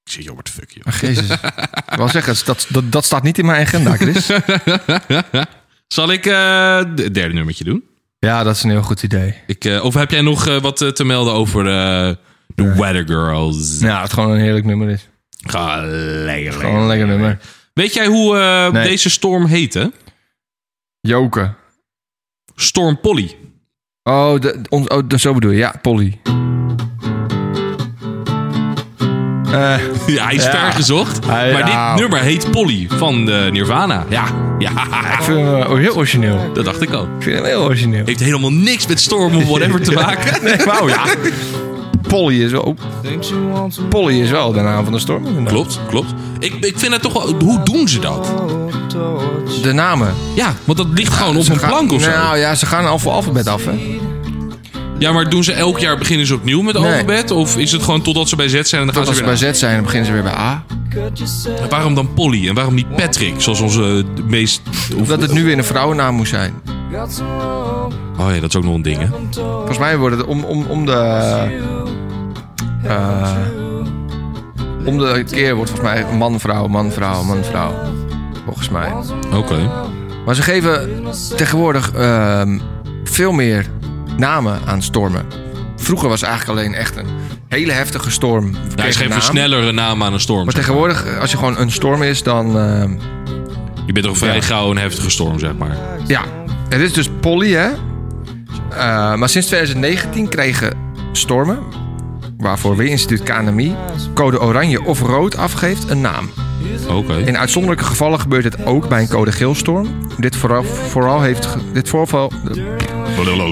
[0.03, 0.85] Ik zie jammer te fuck, joh.
[0.85, 1.29] Ach, jezus.
[1.29, 4.27] ik wil zeggen, dat, dat, dat staat niet in mijn agenda, Chris.
[5.87, 7.83] Zal ik eh, het derde nummertje doen?
[8.23, 9.35] Ja, dat is een heel goed idee.
[9.47, 11.63] Ik, eh, of heb jij nog eh, wat eh, te melden over
[12.55, 13.79] de Weather Girls?
[13.79, 15.07] Ja, het gewoon een heerlijk nummer is.
[15.47, 15.81] Ga
[16.25, 17.39] lekker, Gewoon een lekker nummer.
[17.73, 18.35] Weet jij hoe
[18.71, 18.87] Nee.
[18.87, 19.91] deze storm heette?
[20.99, 21.55] Joken.
[22.55, 23.35] Storm Polly.
[24.03, 25.57] Oh, de, on- oh de- zo bedoel je.
[25.57, 26.19] Ja, Polly.
[29.53, 29.75] Eh,
[30.15, 30.49] Ja, hij is Ja.
[30.51, 31.25] ver gezocht.
[31.27, 31.91] Maar ja.
[31.93, 34.05] dit nummer heet Polly van de Nirvana.
[34.09, 34.23] Ja,
[34.59, 34.69] ja,
[35.17, 36.51] ik vind hem eh, heel origineel.
[36.53, 37.03] dat dacht ik al.
[37.03, 38.05] Ik vind hem heel origineel.
[38.05, 40.43] Heeft helemaal niks met Storm of whatever te maken.
[40.43, 41.03] Nee, wauw, ja.
[42.07, 42.75] Polly is wel...
[43.89, 45.25] Polly is wel de naam van de storm.
[45.25, 45.53] inderdaad.
[45.53, 46.13] Klopt, klopt.
[46.39, 47.33] Ik, ik vind het toch wel...
[47.39, 48.31] Hoe doen ze dat?
[49.63, 50.13] De namen.
[50.35, 52.09] Ja, want dat ligt gewoon op Ze een gaan- plank of zo.
[52.09, 53.99] Nou ja, ze gaan al voor alfabet af, hè?
[55.03, 57.31] Ja, maar doen ze elk jaar beginnen ze opnieuw met alfabet?
[57.31, 59.29] Of is het gewoon totdat ze bij Z zijn en dan gaan Als ze ze
[59.29, 60.63] weer bij Z zijn, dan beginnen ze weer bij A.
[61.59, 63.33] naar- Waarom dan Polly en waarom niet Patrick?
[63.41, 64.61] Zoals onze eh, meest...
[64.93, 66.53] Of, Omdat het nu weer een vrouwennaam moet zijn.
[68.19, 69.07] Oh ja, dat is ook nog een ding, hè?
[69.31, 70.91] Volgens mij wordt het om, om, om de...
[72.83, 73.31] eh,
[74.85, 77.73] om de keer wordt volgens mij man, vrouw, man, vrouw, man, vrouw.
[78.45, 78.93] Volgens mij.
[79.33, 79.71] Oké.
[80.25, 80.89] Maar ze geven
[81.35, 82.59] tegenwoordig ehm,
[83.03, 83.69] veel meer
[84.17, 85.25] namen aan stormen.
[85.75, 87.05] Vroeger was eigenlijk alleen echt een
[87.47, 88.45] hele heftige storm.
[88.53, 89.19] Ja, Kreeg is een geen naam.
[89.19, 90.45] versnellere naam aan een storm.
[90.45, 92.57] Maar tegenwoordig, als je gewoon een storm is, dan...
[92.59, 92.91] ehm,
[93.85, 94.41] Je bent toch vrij Ja.
[94.41, 95.77] gauw een heftige storm, zeg maar.
[96.07, 96.21] ja,
[96.69, 97.67] het is dus Polly, hè?
[98.69, 100.73] Eh, maar sinds 2019 kregen
[101.11, 101.59] stormen,
[102.37, 103.75] waarvoor Weerinstituut KNMI
[104.13, 106.29] code oranje of rood afgeeft, een naam.
[107.25, 109.87] In uitzonderlijke gevallen gebeurt dit ook bij een code geel storm.
[110.17, 112.31] Dit, vooral, vooral heeft, dit, voorval,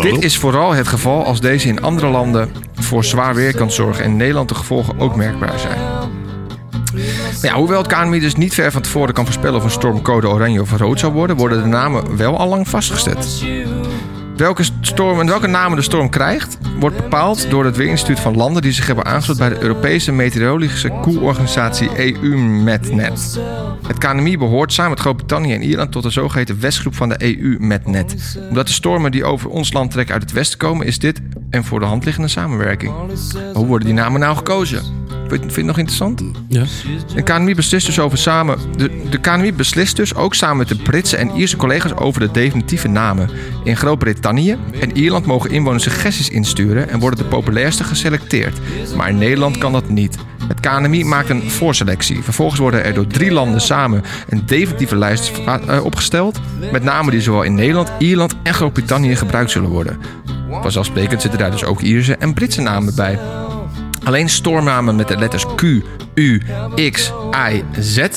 [0.01, 4.03] dit is vooral het geval als deze in andere landen voor zwaar weer kan zorgen
[4.03, 5.79] en in Nederland de gevolgen ook merkbaar zijn.
[7.41, 10.27] Ja, hoewel het KNMI dus niet ver van tevoren kan voorspellen of een storm code
[10.27, 13.43] oranje of rood zou worden, worden de namen wel al lang vastgezet.
[14.41, 18.71] Welke, storm, welke namen de storm krijgt, wordt bepaald door het Weerinstituut van landen die
[18.71, 23.39] zich hebben aangesloten bij de Europese Meteorologische Koelorganisatie EU-METNET.
[23.87, 28.39] Het KNMI behoort samen met Groot-Brittannië en Ierland tot de zogeheten westgroep van de EU-METNET.
[28.49, 31.63] Omdat de stormen die over ons land trekken uit het westen komen, is dit een
[31.63, 32.93] voor de hand liggende samenwerking.
[33.53, 35.00] Hoe worden die namen nou gekozen?
[35.39, 36.23] Vind je het nog interessant?
[36.47, 36.63] Ja.
[37.15, 38.57] De KNMI beslist dus over samen.
[38.77, 42.31] De, de KNMI beslist dus ook samen met de Britse en Ierse collega's over de
[42.31, 43.29] definitieve namen.
[43.63, 48.57] In Groot-Brittannië en Ierland mogen inwoners suggesties insturen en worden de populairste geselecteerd.
[48.95, 50.17] Maar in Nederland kan dat niet.
[50.47, 52.23] Het KNMI maakt een voorselectie.
[52.23, 56.39] Vervolgens worden er door drie landen samen een definitieve lijst eh, opgesteld.
[56.71, 59.99] Met namen die zowel in Nederland, Ierland en Groot-Brittannië gebruikt zullen worden.
[60.61, 63.19] Vanzelfsprekend zitten daar dus ook Ierse en Britse namen bij.
[64.03, 65.61] Alleen stormnamen met de letters Q,
[66.15, 66.41] U,
[66.91, 67.11] X,
[67.51, 68.07] I, Z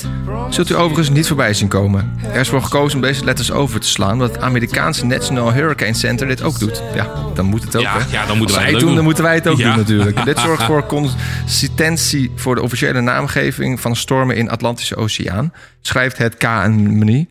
[0.51, 2.19] zult u overigens niet voorbij zien komen.
[2.33, 5.95] Er is voor gekozen om deze letters over te slaan, omdat het Amerikaanse National Hurricane
[5.95, 6.83] Center dit ook doet.
[6.95, 7.83] Ja, dan moet het ook.
[7.83, 8.11] Ja, hè?
[8.11, 8.95] ja, dan moeten Als wij het doen, doen.
[8.95, 9.69] dan moeten wij het ook Ja.
[9.69, 10.25] doen natuurlijk.
[10.25, 16.37] Dit zorgt voor consistentie voor de officiële naamgeving van stormen in Atlantische Oceaan, schrijft het
[16.37, 17.29] KNMI.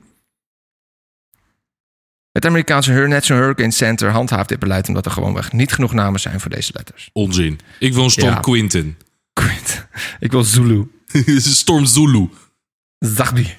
[2.34, 6.39] Het Amerikaanse National Hurricane Center handhaaft dit beleid omdat er gewoonweg niet genoeg namen zijn
[6.39, 7.10] voor deze letters.
[7.13, 7.60] Onzin.
[7.80, 8.39] Ik wil een Storm Ja.
[8.39, 8.98] Quinten.
[9.34, 9.86] Quint.
[10.19, 10.91] Ik wil Zulu.
[11.38, 12.30] Storm Zulu.
[13.00, 13.54] Zagbi.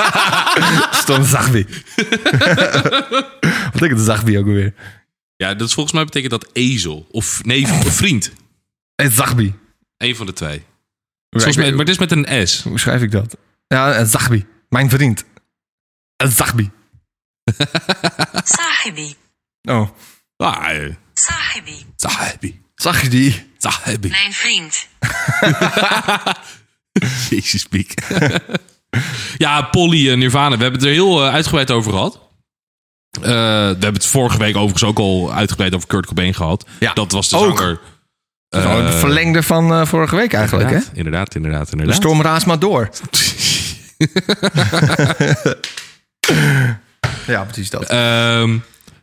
[1.02, 1.66] Storm Zagbi.
[3.40, 4.74] Wat betekent Zagbi ook weer?
[5.36, 7.06] Ja, dat is volgens mij betekent dat ezel.
[7.10, 8.32] Of nee, vriend.
[8.96, 9.54] Zagbi.
[9.96, 10.58] Eén van de twee.
[10.58, 12.62] Hoe, Volgens mij, maar het is met een S.
[12.62, 13.36] hoe schrijf ik dat?
[13.66, 14.46] Ja, Zagbi.
[14.68, 15.24] Mijn vriend.
[16.16, 16.70] Zagbi.
[18.56, 19.14] Sahibi.
[19.62, 19.88] Oh.
[20.36, 20.68] Ah,
[21.14, 21.86] Sahibi.
[21.96, 22.60] Sahibi.
[22.74, 23.44] Sahibi.
[23.58, 24.08] Sahibi.
[24.08, 24.86] Mijn vriend.
[27.30, 27.94] Jezus, piek.
[29.44, 30.56] ja, Polly en Nirvana.
[30.56, 32.20] We hebben het er heel eh, uitgebreid over gehad.
[33.10, 36.66] Eh, we hebben het vorige week overigens ook al uitgebreid over Kurt Cobain gehad.
[36.78, 37.58] Ja, dat was de ook.
[37.58, 37.80] zanger.
[38.50, 38.92] Ook.
[38.92, 40.98] verlengde van vorige week eigenlijk, inderdaad, hè?
[40.98, 41.96] Inderdaad, inderdaad, inderdaad.
[41.96, 42.90] De storm raast maar door.
[47.26, 47.84] Ja, precies dat.
[47.90, 48.58] Ehm,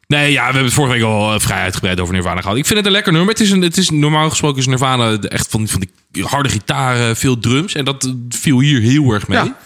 [0.08, 2.58] nee, ja, we hebben het vorige week al eh, vrij uitgebreid over Nirvana gehad.
[2.58, 3.30] Ik vind het een lekker nummer.
[3.32, 7.16] Het is, een, het is normaal gesproken is Nirvana echt van, van die harde gitaren,
[7.16, 7.74] veel drums.
[7.74, 9.38] En dat viel hier heel erg mee.
[9.38, 9.58] Ja.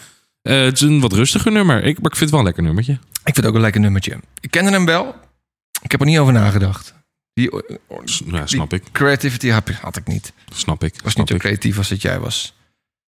[0.42, 1.76] Eh, het is een wat rustiger nummer.
[1.84, 2.92] Ik, maar ik vind het wel een lekker nummertje.
[2.92, 4.18] Ik vind het ook een lekker nummertje.
[4.40, 5.14] Ik kende hem wel.
[5.82, 6.94] Ik heb er niet over nagedacht.
[7.32, 7.76] Die, eh,
[8.32, 8.82] Ja, snap ik.
[8.92, 9.48] creativity
[9.80, 10.32] had, ik niet.
[10.54, 10.92] Snap ik.
[11.02, 12.54] Was snap niet zo creatief als dat jij was.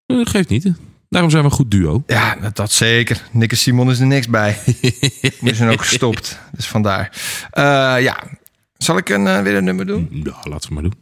[0.07, 0.73] Eh, geeft niet.
[1.11, 2.03] Daarom zijn we een goed duo.
[2.07, 3.23] Ja, dat, dat zeker.
[3.31, 4.59] Nick en Simon is er niks bij.
[5.41, 6.39] Die zijn ook gestopt.
[6.53, 7.13] Dus vandaar.
[7.51, 7.63] Eh,
[8.01, 8.23] ja.
[8.77, 10.09] Zal ik een, eh, weer een nummer doen?
[10.25, 10.95] Ja, laten we maar doen.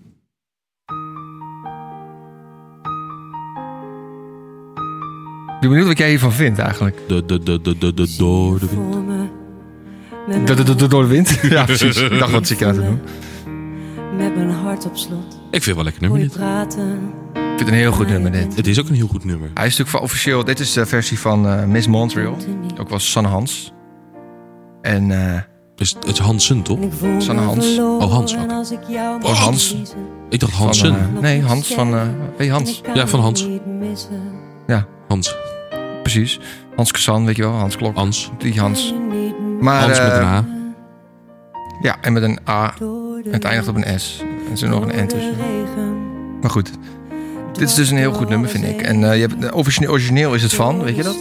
[5.55, 6.99] Ik ben benieuwd wat jij hiervan vindt eigenlijk.
[7.09, 9.07] De, de, de, de, de, de, door de wind.
[9.07, 9.16] me.
[10.27, 11.38] Met Door, mijn, door, door, door de wind?
[11.42, 11.97] Ja, precies.
[11.97, 13.01] Ik dacht, wat zit je nou te doen?
[14.16, 15.38] met mijn hart op slot.
[15.51, 16.33] Ik vind het wel lekker nummer dit.
[16.33, 17.13] praten.
[17.35, 18.57] Ik vind het een heel goed nummer dit.
[18.57, 19.51] Het is ook een heel goed nummer.
[19.55, 20.45] Hij is natuurlijk van officieel...
[20.45, 22.37] Dit is de versie van eh, Miss Montreal.
[22.81, 23.73] Ook wel Sanne Hans.
[24.83, 25.41] En eh,
[25.77, 26.79] Is, het is Hansen, toch?
[27.19, 27.79] Sanne Hans.
[27.79, 28.51] Oh, Hans ook.
[28.51, 29.77] als ik jou Oh, Hans.
[30.29, 30.95] Ik dacht Van, Hansen.
[30.95, 31.95] eh, nee, Hans van...
[31.95, 32.03] eh
[32.37, 32.81] hey, Hans.
[32.95, 33.49] Ja, van Hans.
[34.67, 35.37] Ja, Hans.
[36.03, 36.41] precies.
[36.77, 37.53] Hans Kazan, weet je wel.
[37.53, 37.97] Hans Klok.
[37.97, 38.31] Hans.
[38.39, 38.95] Die Hans.
[39.61, 40.41] Maar, Hans met eh, een H.
[41.83, 42.75] Ja, en met een A.
[43.31, 44.23] Het eindigt op een S.
[44.49, 45.37] En er zit nog een N tussen.
[46.41, 46.71] Maar goed.
[47.53, 48.81] Dit is dus een heel goed nummer, vind ik.
[48.83, 51.17] En eh, je hebt, origineel, origineel is het van, weet je dat?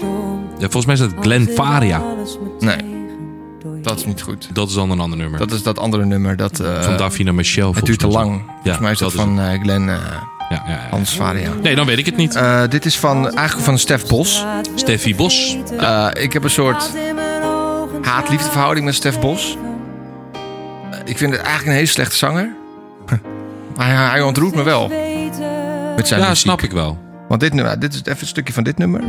[0.58, 2.02] Ja, volgens mij is het Glenn Faria.
[2.60, 2.78] Nee.
[3.82, 4.50] Dat is niet goed.
[4.54, 5.40] Dat is dan een ander nummer.
[5.40, 6.36] Dat is dat andere nummer.
[6.36, 7.74] Dat, eh, van Davina Michel.
[7.76, 8.42] het duurt te lang.
[8.54, 9.96] Volgens mij is dat, dat is van eh, Glenn eh,
[10.50, 10.88] Ja, ja, ja.
[10.90, 11.50] Hans Varia.
[11.62, 12.36] Nee, dan weet ik het niet.
[12.36, 14.46] Eh, dit is van, eigenlijk van Stef Bos.
[14.76, 15.58] Steffi Bos.
[15.80, 16.92] Eh, ik heb een soort
[18.02, 19.58] haat-liefde verhouding met Stef Bos.
[21.06, 22.56] Ik vind het eigenlijk een hele slechte zanger.
[23.78, 24.88] Hij, hij ontroert me wel
[25.96, 26.44] met zijn Ja, muziek.
[26.44, 26.98] snap ik wel.
[27.28, 29.02] Want dit, nummer, dit is even een stukje van dit nummer.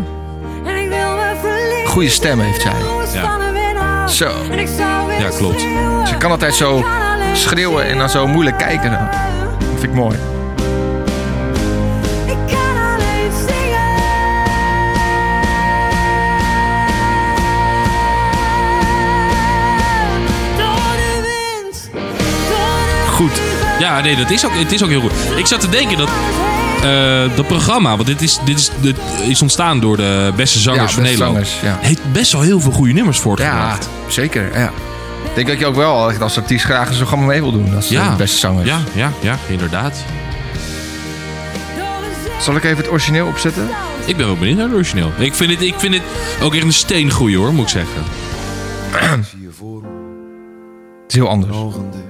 [1.86, 2.72] Goeie stem heeft zij.
[3.12, 4.06] Ja.
[4.08, 4.30] Zo.
[5.18, 5.60] Ja, klopt.
[6.08, 6.84] Ze kan altijd zo
[7.32, 8.90] schreeuwen en dan zo moeilijk kijken.
[8.90, 9.08] Dat
[9.80, 10.16] vind ik mooi.
[23.10, 23.57] Goed.
[23.78, 25.12] Ja, nee, dat is ook, het is ook heel goed.
[25.36, 26.08] Ik zat te denken dat
[26.82, 28.96] eh, dat programma, want dit is, dit, is, dit
[29.28, 31.46] is ontstaan door de beste zangers Ja, van beste Nederland.
[31.48, 31.86] zangers, ja.
[31.88, 33.88] Heeft best wel heel veel goede nummers Ja, voortgebracht.
[34.08, 34.58] zeker.
[34.58, 34.70] Ja.
[35.24, 37.74] Ik denk dat je ook wel als artiest graag een programma mee wil doen.
[37.74, 38.10] Als Ja.
[38.10, 38.66] de beste zanger.
[38.66, 39.94] Ja, ja, ja, inderdaad.
[42.40, 43.68] Zal ik even het origineel opzetten?
[44.04, 45.10] Ik ben wel benieuwd naar het origineel.
[45.18, 46.02] Ik vind het, ik vind het
[46.42, 48.02] ook echt een steengoeie hoor, moet ik zeggen.
[49.30, 49.88] zie je voor me,
[51.02, 51.56] Het is heel anders.
[51.56, 52.02] ogen dicht.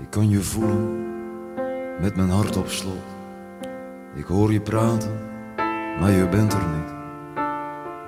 [0.00, 1.04] Ik kan je voelen,
[2.00, 3.04] met mijn hart op slot.
[4.14, 5.10] Ik hoor je praten,
[6.00, 6.94] maar je bent er niet.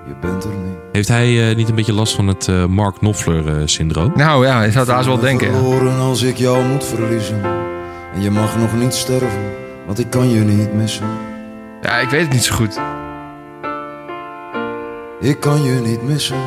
[0.07, 0.77] Je bent er niet.
[0.91, 4.11] Heeft hij eh, niet een beetje last van het eh, Mark Knopfler-syndroom?
[4.15, 5.47] Nou ja, je zou het haast wel Ik denken.
[5.47, 5.53] ja.
[5.53, 7.43] verloren als ik jou moet verliezen.
[8.13, 9.51] En je mag nog niet sterven,
[9.85, 11.07] want ik kan je niet missen.
[11.81, 12.79] Ja, ik weet het niet zo goed.
[15.19, 16.37] Ik kan je niet missen.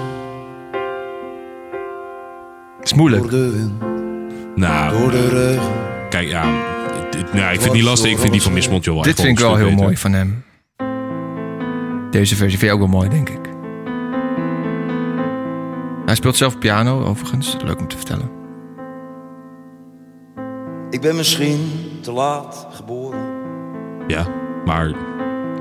[2.79, 3.23] Het is moeilijk.
[3.23, 3.73] Door de wind,
[4.55, 5.73] nou, door de regen.
[6.09, 6.45] kijk, ja.
[7.33, 8.11] nou, ik vind het niet lastig.
[8.11, 10.45] Ik vind die van Miss Montjo wel Dit vind ik wel heel mooi van hem.
[12.11, 13.51] Deze versie vind je ook wel mooi, denk ik.
[16.07, 17.57] Hij speelt zelf piano, overigens.
[17.65, 18.31] Leuk om te vertellen.
[20.91, 23.21] Ik ben misschien te laat geboren.
[24.07, 24.27] Ja,
[24.65, 24.95] maar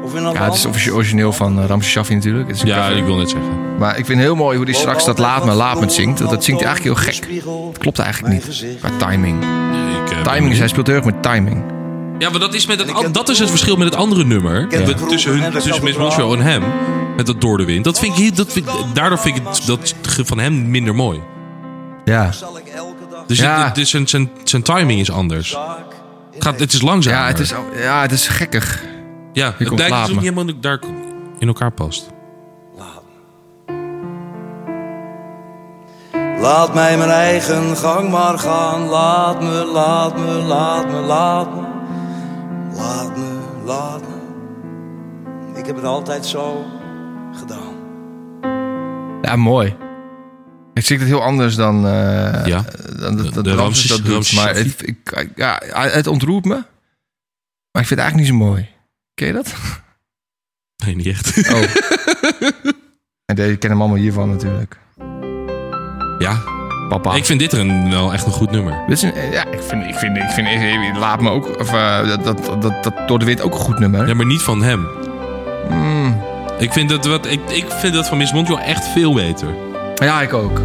[0.04, 2.48] Of in een Ja, het is origineel van uh, Ramses Shaffi natuurlijk.
[2.48, 3.78] Het is ja, ik wil net zeggen.
[3.78, 6.18] Maar ik vind heel mooi hoe hij straks dat laat me, laat me het zingt.
[6.18, 7.44] Dat, dat zingt hij eigenlijk heel gek.
[7.70, 8.66] Het klopt eigenlijk niet.
[8.80, 9.44] Qua timing.
[10.06, 11.64] Ik, eh, Timing is, hij speelt heel erg met timing.
[12.20, 14.68] Ja, maar dat is, met het, dat is het verschil met het andere nummer.
[14.70, 15.98] Met- tussen, en hun, tussen Miss.
[15.98, 16.64] Montreal en hem.
[17.16, 17.84] Met dat door de wind.
[17.84, 21.22] Dat vind ik, dat vind, daardoor vind ik het, dat van hem minder mooi.
[22.06, 22.30] Ja.
[23.28, 23.58] Dus Ja.
[23.58, 25.58] het, het is zijn, zijn, zijn timing is anders.
[26.40, 27.20] gaat, het is langzamer.
[27.20, 28.84] Ja, het is, ja, het is gekkig.
[29.34, 30.80] Ja, Je het lijkt laat alsof het niet helemaal daar
[31.40, 32.10] in elkaar past.
[36.42, 38.82] Laat mij mijn eigen gang maar gaan.
[38.88, 41.62] Laat me, laat me, laat me, laat me.
[42.76, 45.60] Laat me, laat me.
[45.60, 46.66] Ik heb het altijd zo
[47.34, 47.74] gedaan.
[49.22, 49.76] Ja, mooi.
[50.74, 52.64] Ik zie het heel anders dan, eh Ja.
[53.00, 54.34] dan dat, dat De Ramses Ramses- dat doet.
[54.34, 56.54] Maar het, ik, ja, het ontroert me.
[57.72, 58.70] Maar ik vind het eigenlijk niet zo mooi.
[59.22, 59.56] Ken je dat?
[60.86, 61.52] Nee, niet echt.
[61.54, 61.62] Oh.
[63.30, 64.78] en deze ken hem allemaal hiervan natuurlijk.
[66.20, 66.42] ja,
[66.90, 67.16] Papa.
[67.16, 68.84] ik vind dit er een, wel echt een goed nummer.
[68.88, 71.74] Dit is een, ja, ik vind, ik vind, ik vind, eh, laat me ook, of,
[71.74, 74.08] eh, dat, dat, dat, dat door de wind ook een goed nummer.
[74.08, 74.88] Ja, maar niet van hem.
[75.70, 76.22] Mm.
[76.60, 79.56] Ik vind dat, wat, ik, ik vind dat van Miss Montreal echt veel beter.
[79.96, 80.62] Ja, ik ook.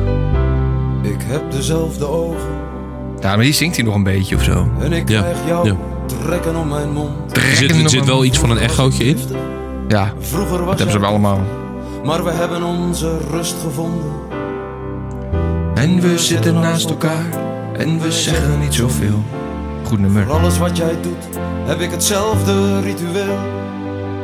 [1.03, 2.65] Ik heb dezelfde ogen
[3.27, 4.69] Ja, maar hier zingt hij nog een beetje of zo.
[4.81, 5.77] en ik Ja, krijg jou ja.
[6.25, 7.37] trekken om mijn mond.
[7.37, 9.19] Er zit, er zit wel iets van een echootje in.
[9.89, 11.41] Ja, Vroeger was dat hebben ze allemaal.
[12.05, 14.11] Maar we hebben onze rust gevonden.
[15.75, 17.27] En we zitten naast elkaar
[17.77, 19.25] en we zeggen niet zoveel.
[19.85, 20.25] Goed nummer.
[20.27, 23.39] Voor alles wat jij doet, heb ik hetzelfde ritueel.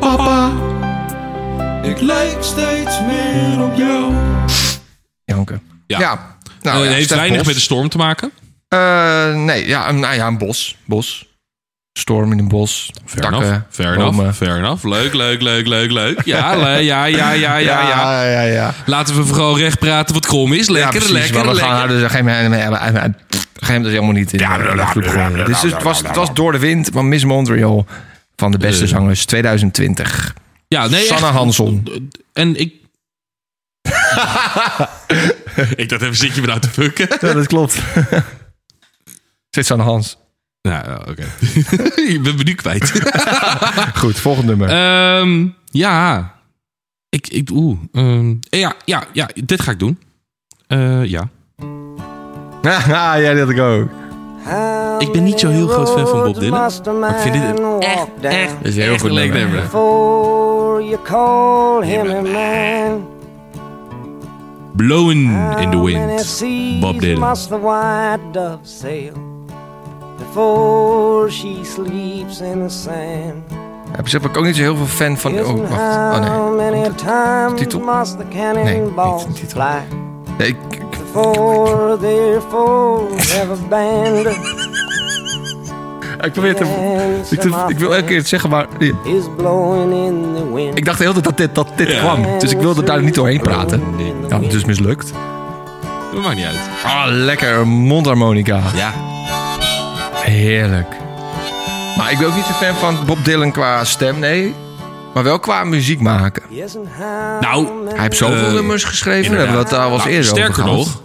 [0.00, 0.50] Papa,
[1.82, 4.12] Ik lijk steeds meer op jou.
[5.24, 5.60] Janke.
[5.86, 5.98] Ja.
[5.98, 6.36] Ja.
[6.62, 7.46] Nou, het ja, heeft Stef weinig Bos.
[7.46, 8.30] met de storm te maken.
[8.72, 10.76] Eh, nee, ja, een- nou ja, een bos.
[10.84, 11.26] Bos.
[11.98, 12.90] Storm in een bos.
[13.04, 14.14] Fair takken, bomen.
[14.20, 14.84] enough, fair enough.
[14.84, 16.22] Leuk, leuk, leuk, leuk, leuk.
[16.24, 17.88] Ja, le- ja, ja, ja, ja, ja.
[17.88, 18.74] ja, ja, ja.
[18.86, 20.68] Laten we vooral recht praten wat krom is.
[20.68, 21.72] Lekker, ja, precies, lekker, maar we lekker.
[21.72, 22.24] gaan dus geen
[23.74, 25.44] hem dus helemaal niet in de.
[25.46, 27.86] Dus het was, het was door de wind van Miss Montreal
[28.36, 28.88] van de beste Eh.
[28.88, 30.34] zangers 2020.
[30.68, 31.34] Ja, nee, Sanne echt.
[31.34, 31.88] Hansson.
[32.32, 32.74] En ik...
[35.82, 37.08] ik dacht even, zit je me nou te fucken?
[37.20, 37.78] Ja, dat klopt.
[39.54, 40.18] Zit zo aan de Hans.
[40.62, 41.26] Nou, oké.
[42.14, 42.92] ik ben me nu kwijt.
[44.00, 44.68] Goed, volgende nummer.
[44.68, 46.32] Ehm, ja.
[47.08, 47.78] Ik, ik, oeh.
[47.92, 49.98] ehm, ja, ja, ja, dit ga ik doen.
[50.66, 51.28] Eh, ja.
[52.62, 53.88] ja, had ik ook.
[54.98, 56.98] Ik ben niet zo heel groot fan van Bob Dylan.
[56.98, 59.68] Maar ik vind dit een echt, echt, is een heel goed nummer.
[61.02, 63.08] call man.
[64.76, 66.80] Blowing in the wind.
[66.80, 67.36] Bob Dylan.
[70.26, 73.60] Before she sleeps in the sand?
[73.96, 75.32] Heb je ook niet zo heel veel fan van...
[75.38, 75.80] Oh, wacht.
[75.82, 76.28] Oh, nee.
[76.30, 77.80] How many times Titel?
[77.80, 79.60] must the Nee, cannonballs niet de titel.
[79.60, 79.96] fly
[80.38, 80.82] Nee, ik, ik-
[86.24, 86.64] ik probeer het te...
[87.34, 88.66] Ik, te- ik wil elke keer het zeggen, maar...
[88.78, 89.24] Is.
[90.74, 92.38] Ik dacht de hele tijd dat dit, dat dit kwam.
[92.38, 93.82] Dus ik wilde daar niet doorheen praten.
[94.28, 95.12] Ja, dus mislukt.
[96.12, 96.58] Dat maakt niet uit.
[96.84, 97.66] Ah, lekker.
[97.66, 98.60] Mondharmonica.
[98.74, 98.92] Ja.
[100.24, 100.96] Heerlijk.
[101.96, 104.54] Maar ik ben ook niet zo fan van Bob Dylan qua stem, nee.
[105.14, 106.42] Maar wel qua muziek maken.
[107.40, 109.30] Nou, Hij heeft zoveel Eh, nummers geschreven.
[109.36, 110.76] We het daar eens Nou, eerder over Sterker gehad.
[110.78, 111.00] nog,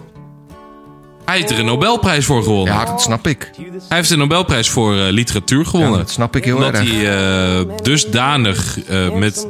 [1.28, 2.74] hij heeft er een Nobelprijs voor gewonnen.
[2.74, 3.50] Ja, dat snap ik.
[3.88, 5.98] Hij heeft de Nobelprijs voor eh, literatuur Ja, gewonnen.
[5.98, 6.90] dat snap ik heel Omdat erg.
[6.90, 9.46] hij eh, dusdanig eh, met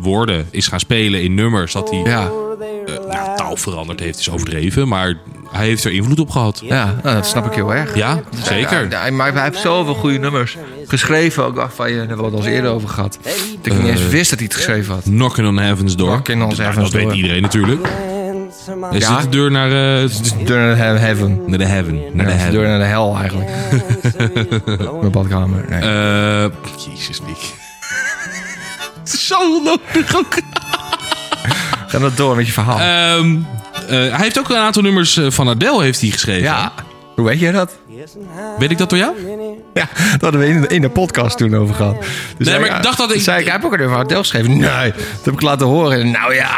[0.00, 1.72] woorden is gaan spelen in nummers...
[1.72, 2.30] dat hij Ja,
[3.08, 4.88] nou, taal veranderd heeft, is overdreven.
[4.88, 5.14] Maar
[5.52, 6.60] hij heeft er invloed op gehad.
[6.64, 7.96] ja nou, dat snap ik heel erg.
[7.96, 8.90] Ja, zeker.
[8.90, 11.44] Ja, maar hij heeft zoveel goede nummers geschreven.
[11.44, 13.18] Ook waarvan je, hebben we het al eens eerder over gehad.
[13.62, 15.02] Dat ik niet eens wist dat hij het geschreven had.
[15.02, 16.08] Knocking on Heaven's Door.
[16.08, 17.08] Knocking on Nou, Heaven's dat Door.
[17.10, 17.86] weet iedereen natuurlijk.
[18.92, 19.20] Is Ja.
[19.20, 19.66] de deur naar,
[20.02, 20.08] eh,
[20.44, 21.40] Deur naar de heaven.
[21.46, 22.00] naar de heaven?
[22.12, 22.52] Naar de heaven.
[22.52, 23.50] deur naar de hel eigenlijk.
[25.00, 25.64] Mijn badkamer.
[25.68, 25.80] Nee.
[25.80, 26.50] Eh,
[26.90, 27.54] Jezus, Nick.
[29.28, 30.34] Zo onnodig ook.
[31.88, 32.78] Ga dat door met je verhaal.
[32.78, 33.36] Ehm,
[33.74, 36.42] eh, hij heeft ook een aantal nummers van Adele heeft hij geschreven.
[36.42, 36.72] ja,
[37.14, 37.76] hoe weet jij dat?
[38.58, 39.12] Weet ik dat door jou?
[39.74, 42.00] Ja, dat hadden we in de, in de podcast toen over gehad.
[42.00, 44.04] Dus Nee, zei maar ik dacht dat ik- zei ik, heeft ook een nummer van
[44.04, 44.50] Adele geschreven.
[44.58, 46.10] Nee, dat heb ik laten horen.
[46.10, 46.50] Nou ja.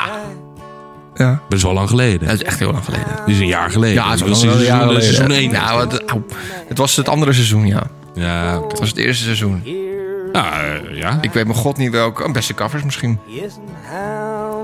[1.14, 2.26] Ja, Dat is wel lang geleden.
[2.28, 3.06] dat is echt heel lang geleden.
[3.18, 3.94] Dat is een jaar geleden.
[3.94, 5.02] Ja, het is wel een jaar seizoen, geleden.
[5.02, 5.50] seizoen 1.
[5.50, 6.22] Ja, wat, au.
[6.68, 7.82] het was het andere seizoen, ja.
[8.14, 8.62] Ja.
[8.68, 9.62] Het was het eerste seizoen.
[10.32, 11.18] Nou, eh, ja.
[11.20, 12.24] Ik weet mijn god niet welke.
[12.24, 13.18] Oh, beste covers misschien.
[13.26, 13.40] We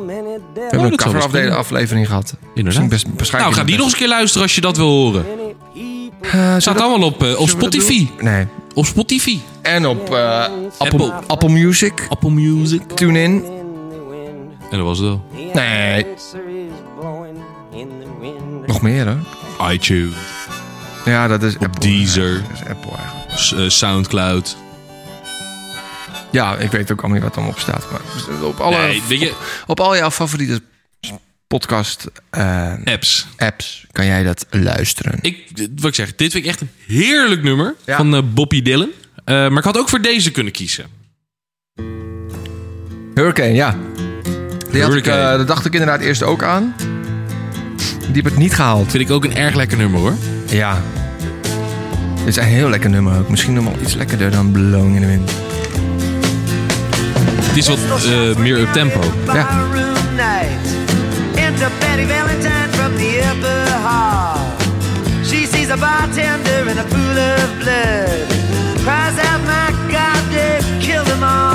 [0.07, 1.57] hebben een dat zou best coverafdeling kunnen.
[1.57, 2.35] aflevering gehad.
[2.55, 2.89] Inderdaad.
[2.89, 5.25] Best, Nou, waarschijnlijk ga die nog eens een keer luisteren als je dat wil horen.
[6.35, 8.09] Uh, Staat allemaal op, eh, op Spotify.
[8.21, 8.47] Nee.
[8.75, 9.39] Op Spotify.
[9.63, 10.53] En op eh, Apple.
[10.79, 12.07] Apple, Apple Music.
[12.09, 12.83] Apple Music.
[12.95, 13.45] TuneIn.
[14.71, 15.25] En dat was het wel.
[15.55, 16.07] Nee,
[18.67, 19.17] nog meer hè?
[19.73, 20.15] iTunes.
[21.05, 21.81] Ja, dat is Apple.
[21.81, 22.43] Deezer.
[22.43, 23.39] Dat is Apple eigenlijk.
[23.39, 24.57] S- eh, Soundcloud.
[26.31, 27.87] Ja, ik weet ook allemaal niet wat er op staat.
[27.91, 28.01] Maar
[28.43, 29.35] op alle, Nee, weet je,
[29.67, 30.63] op al jouw favoriete
[31.47, 33.27] podcast eh, apps.
[33.37, 35.19] apps kan jij dat luisteren.
[35.21, 37.97] Ik, wat ik zeg, dit vind ik echt een heerlijk nummer Ja.
[37.97, 38.91] van eh Bobby Dylan.
[39.25, 40.85] Eh, maar ik had ook voor deze kunnen kiezen.
[43.15, 43.77] Hurricane, ja.
[44.71, 46.75] Die had ik, eh, dat dacht ik inderdaad eerst ook aan.
[48.13, 48.91] Die heb ik niet gehaald.
[48.91, 50.15] Vind ik ook een erg lekker nummer hoor.
[50.47, 50.83] Ja.
[52.19, 53.29] Dit is een heel lekker nummer ook.
[53.29, 55.31] Misschien nog wel iets lekkerder dan Blowing in the Wind.
[57.43, 59.01] Het is wat eh, meer up tempo.
[59.33, 59.69] Ja.
[65.25, 68.27] She sees a bartender in a pool of blood.
[68.83, 71.50] Cries out, my God, they've killed them all.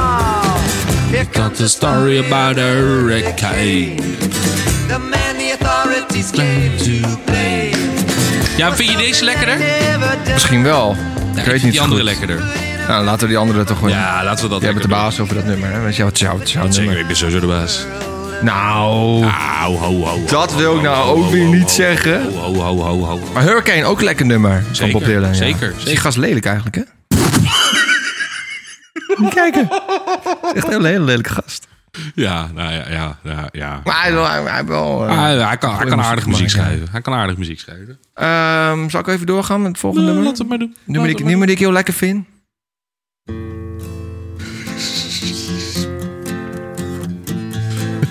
[1.12, 3.96] Here comes Got a story about a hurricane.
[4.88, 7.72] the man the authorities claim to blame.
[8.58, 9.58] Ja, vind je deze lekkerder?
[10.34, 10.96] Misschien wel.
[10.96, 12.10] Ja, ik weet vind niet die andere goed.
[12.10, 12.44] lekkerder.
[12.88, 13.92] Nou, laten we die andere toch gewoon...
[13.92, 15.80] Ja, laten we dat Jij bent de baas over dat nummer, hè?
[15.82, 16.74] Weet je wat jouw, jouw doen.
[16.74, 17.00] Zeker, nummer?
[17.02, 17.86] ik ben sowieso de baas.
[18.42, 19.24] Nou,
[19.62, 22.22] Au, ho, ho, ho, Dat ho, wil ik nou ook weer niet zeggen.
[22.34, 23.20] Ho, ho, ho, ho, ho.
[23.34, 25.30] maar Hurricane ook een lekker nummer van Zeker, Bob Dylan.
[25.30, 25.34] Ja.
[25.34, 26.82] zeker, Is die gast lelijk eigenlijk, hè?
[29.18, 29.68] Moet kijken.
[30.42, 31.68] Het is echt een hele, lelijke gast.
[32.16, 33.50] Ja, nou ja, ja, ja.
[33.52, 33.82] ja.
[33.84, 35.08] Maar hij, hij, hij wel...
[35.08, 36.88] eh, hij, kan, hij kan aardig muziek schrijven.
[36.92, 38.00] Hij kan aardig muziek schrijven.
[38.14, 40.32] ehm, zal ik even doorgaan met het volgende Nou, nummer?
[40.34, 40.76] laat het maar doen.
[40.86, 42.26] Nummer die, nummer die ik heel lekker vind.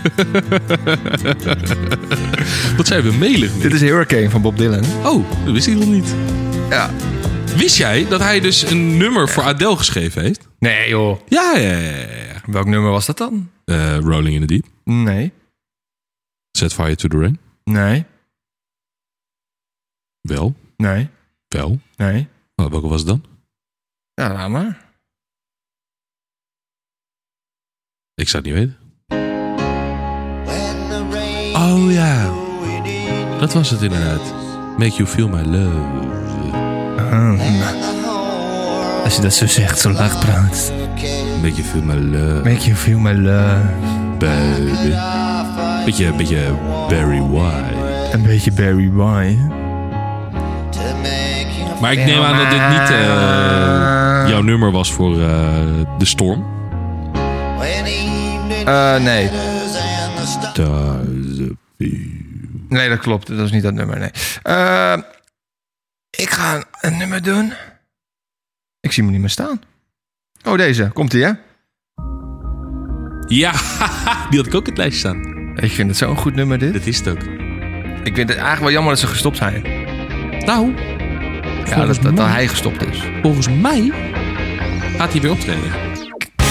[2.77, 3.53] Wat zijn we melig?
[3.53, 4.85] Dit is Hurricane van Bob Dylan.
[5.05, 6.15] Oh, dat wist ik nog niet.
[6.71, 6.91] Ja.
[7.57, 10.49] Wist jij dat hij dus een nummer voor Adele geschreven heeft?
[10.59, 11.21] Nee, joh.
[11.29, 11.91] Ja, ja, ja.
[11.91, 12.41] ja, ja.
[12.47, 13.51] Welk nummer was dat dan?
[13.65, 14.67] Eh, Rolling in the Deep.
[14.85, 15.33] Nee.
[16.51, 17.39] Set Fire to the Rain.
[17.65, 18.05] Nee.
[20.21, 20.55] Wel.
[20.77, 21.09] Nee.
[21.49, 21.79] Wel.
[21.97, 22.29] Nee.
[22.57, 23.25] Oh, welke was het dan?
[24.15, 24.93] Ja, laat maar.
[28.15, 28.79] Ik zou het niet weten.
[31.55, 32.33] Oh, Ja,
[33.39, 34.33] dat was het inderdaad.
[34.79, 36.14] Make you feel my love.
[39.05, 40.73] Als je dat zo zegt, zo laag praat.
[41.43, 43.61] Make you feel my love, Make you feel my love.
[44.19, 44.95] baby.
[45.85, 46.39] Beetje, beetje
[46.89, 47.75] Barry White.
[48.13, 49.39] Een beetje Barry White.
[51.81, 55.29] Maar ik neem aan dat dit niet eh, jouw nummer was voor eh,
[55.99, 56.45] de storm.
[58.65, 59.31] Eh, nee.
[62.69, 63.27] Nee, dat klopt.
[63.37, 64.11] Dat is niet dat nummer, nee.
[66.17, 67.53] Ik ga een, een nummer doen.
[68.81, 69.61] Ik zie hem niet meer staan.
[70.45, 70.91] Oh, deze.
[70.93, 71.31] Komt-ie, hè?
[73.27, 73.53] Ja,
[74.31, 75.23] die had ik ook in het lijstje staan.
[75.57, 76.73] Ik vind het zo'n goed nummer, dit.
[76.73, 77.23] Dat is het ook.
[78.05, 79.63] Ik vind het eigenlijk wel jammer dat ze gestopt zijn.
[80.45, 80.75] Nou,
[81.65, 83.03] Ja, dat, dat, dat hij gestopt is.
[83.23, 83.93] volgens mij
[84.97, 85.73] gaat hij weer optreden.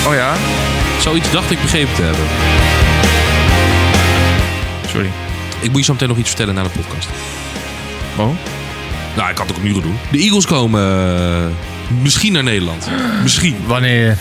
[0.08, 0.36] Oh ja?
[1.00, 2.26] Zoiets dacht ik begrepen te hebben.
[4.90, 5.10] Sorry.
[5.62, 7.10] Ik moet je zo meteen nog iets vertellen na de podcast.
[8.18, 8.36] Oh?
[9.16, 9.96] Nou, ik kan het ook een uur doen.
[10.12, 12.88] De Eagles komen eh, misschien naar Nederland.
[13.24, 13.56] Misschien.
[13.66, 14.18] Wanneer?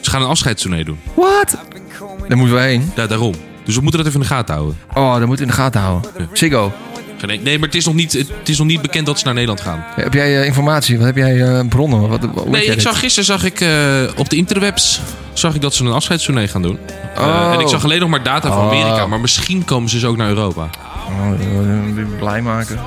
[0.00, 0.98] Ze gaan een afscheidstournee doen.
[1.14, 1.56] Wat?
[2.28, 2.92] Daar moeten we heen.
[2.96, 3.34] Ja, daarom.
[3.64, 4.78] Dus we moeten dat even in de gaten houden.
[4.94, 6.10] Oh, dat moet in de gaten houden.
[6.32, 6.72] Ziggo.
[7.26, 9.34] Nee, nee, maar het is, nog niet, het is nog niet bekend dat ze naar
[9.34, 9.84] Nederland gaan.
[9.94, 10.96] Heb jij eh, informatie?
[10.96, 12.08] Wat heb jij eh, bronnen?
[12.08, 12.82] Wat, Nee, ik dit?
[12.82, 15.00] zag, gisteren zag ik eh, op de interwebs
[15.32, 16.78] zag ik dat ze een afscheidstournee gaan doen.
[17.18, 17.50] Oh.
[17.52, 18.64] en ik zag alleen nog maar data van Oh.
[18.66, 19.06] Amerika.
[19.06, 20.68] Maar misschien komen ze dus ook naar Europa.
[21.08, 21.62] Oh, dat wil
[22.04, 22.80] je blij maken.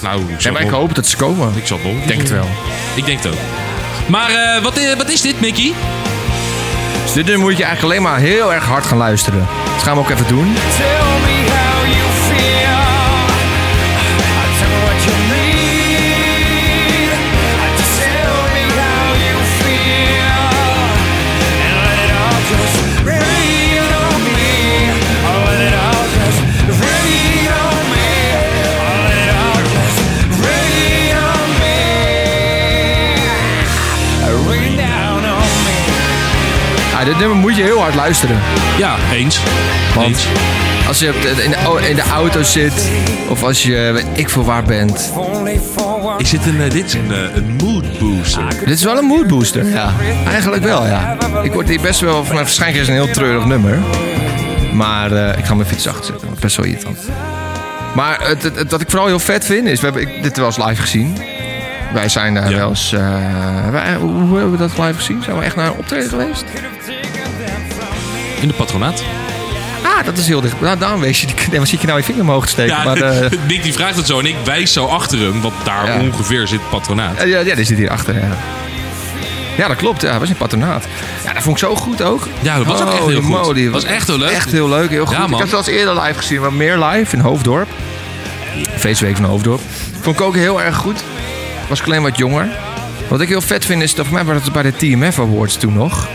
[0.00, 1.56] Nou, ik maar het hoop dat ze komen.
[1.56, 1.86] Ik zal het.
[1.86, 2.48] Ik denk het wel.
[2.94, 3.38] Ik denk het ook.
[4.06, 5.72] Maar eh, wat, eh, wat is dit, Mickey?
[7.02, 9.46] Dus dit nummer moet je eigenlijk alleen maar heel erg hard gaan luisteren.
[9.74, 10.54] Dat gaan we ook even doen.
[10.54, 10.86] Tell
[11.24, 11.45] me
[37.06, 38.36] dit nummer moet je heel hard luisteren.
[38.78, 39.40] Ja, eens.
[39.94, 40.26] Want Eens.
[40.88, 41.06] als je
[41.44, 42.88] in, de, in de auto zit,
[43.28, 45.12] of als je weet ik waar bent.
[46.18, 48.42] Is dit een, eh, dit is een, eh, een mood booster?
[48.64, 49.66] Dit is wel een mood booster.
[49.66, 49.92] Ja.
[50.26, 51.16] Eigenlijk wel, ja.
[51.42, 53.78] Ik word hier best wel, maar waarschijnlijk is het een heel treurig nummer.
[54.72, 56.98] Maar eh, ik ga mijn fiets zacht zetten, want best wel irritant.
[57.94, 60.36] Maar het, het, het- wat ik vooral heel vet vind, is, we hebben ik, dit
[60.36, 61.18] wel eens live gezien.
[61.92, 62.56] Wij zijn daar Ja.
[62.56, 62.90] wel eens,
[63.70, 65.22] wij- hoe, hoe hebben we dat live gezien?
[65.22, 66.44] Zijn we echt naar een optreden geweest?
[68.46, 69.02] In de patronaat.
[69.82, 70.60] Ah, dat is heel dicht.
[70.60, 72.76] Nou, daarom wees je, die, waar zit je nou je vinger omhoog te steken?
[72.76, 75.54] Ja, Maar, eh, Nick die vraagt het zo en ik wijs zo achter hem, want
[75.64, 76.00] daar Ja.
[76.00, 77.22] ongeveer zit het patronaat.
[77.24, 78.36] Ja, ja, die zit hier achter, ja.
[79.56, 80.02] Ja, dat klopt.
[80.02, 80.84] Ja, dat was in patronaat.
[81.24, 82.28] Ja, dat vond ik zo goed ook.
[82.40, 83.54] Ja, dat was ook echt Holy heel goed.
[83.64, 84.30] Dat was echt heel leuk.
[84.30, 85.16] Echt heel leuk, heel goed.
[85.16, 85.30] Ja, man.
[85.32, 87.68] ik heb het al eerder live gezien, maar meer live in Hoofddorp.
[88.76, 89.60] Feestweek van Hoofddorp.
[90.00, 91.02] Vond ik ook heel erg goed.
[91.68, 92.48] Was ik alleen wat jonger.
[93.08, 95.56] Wat ik heel vet vind is, dat voor mij was het bij de TMF Awards
[95.56, 96.08] toen nog.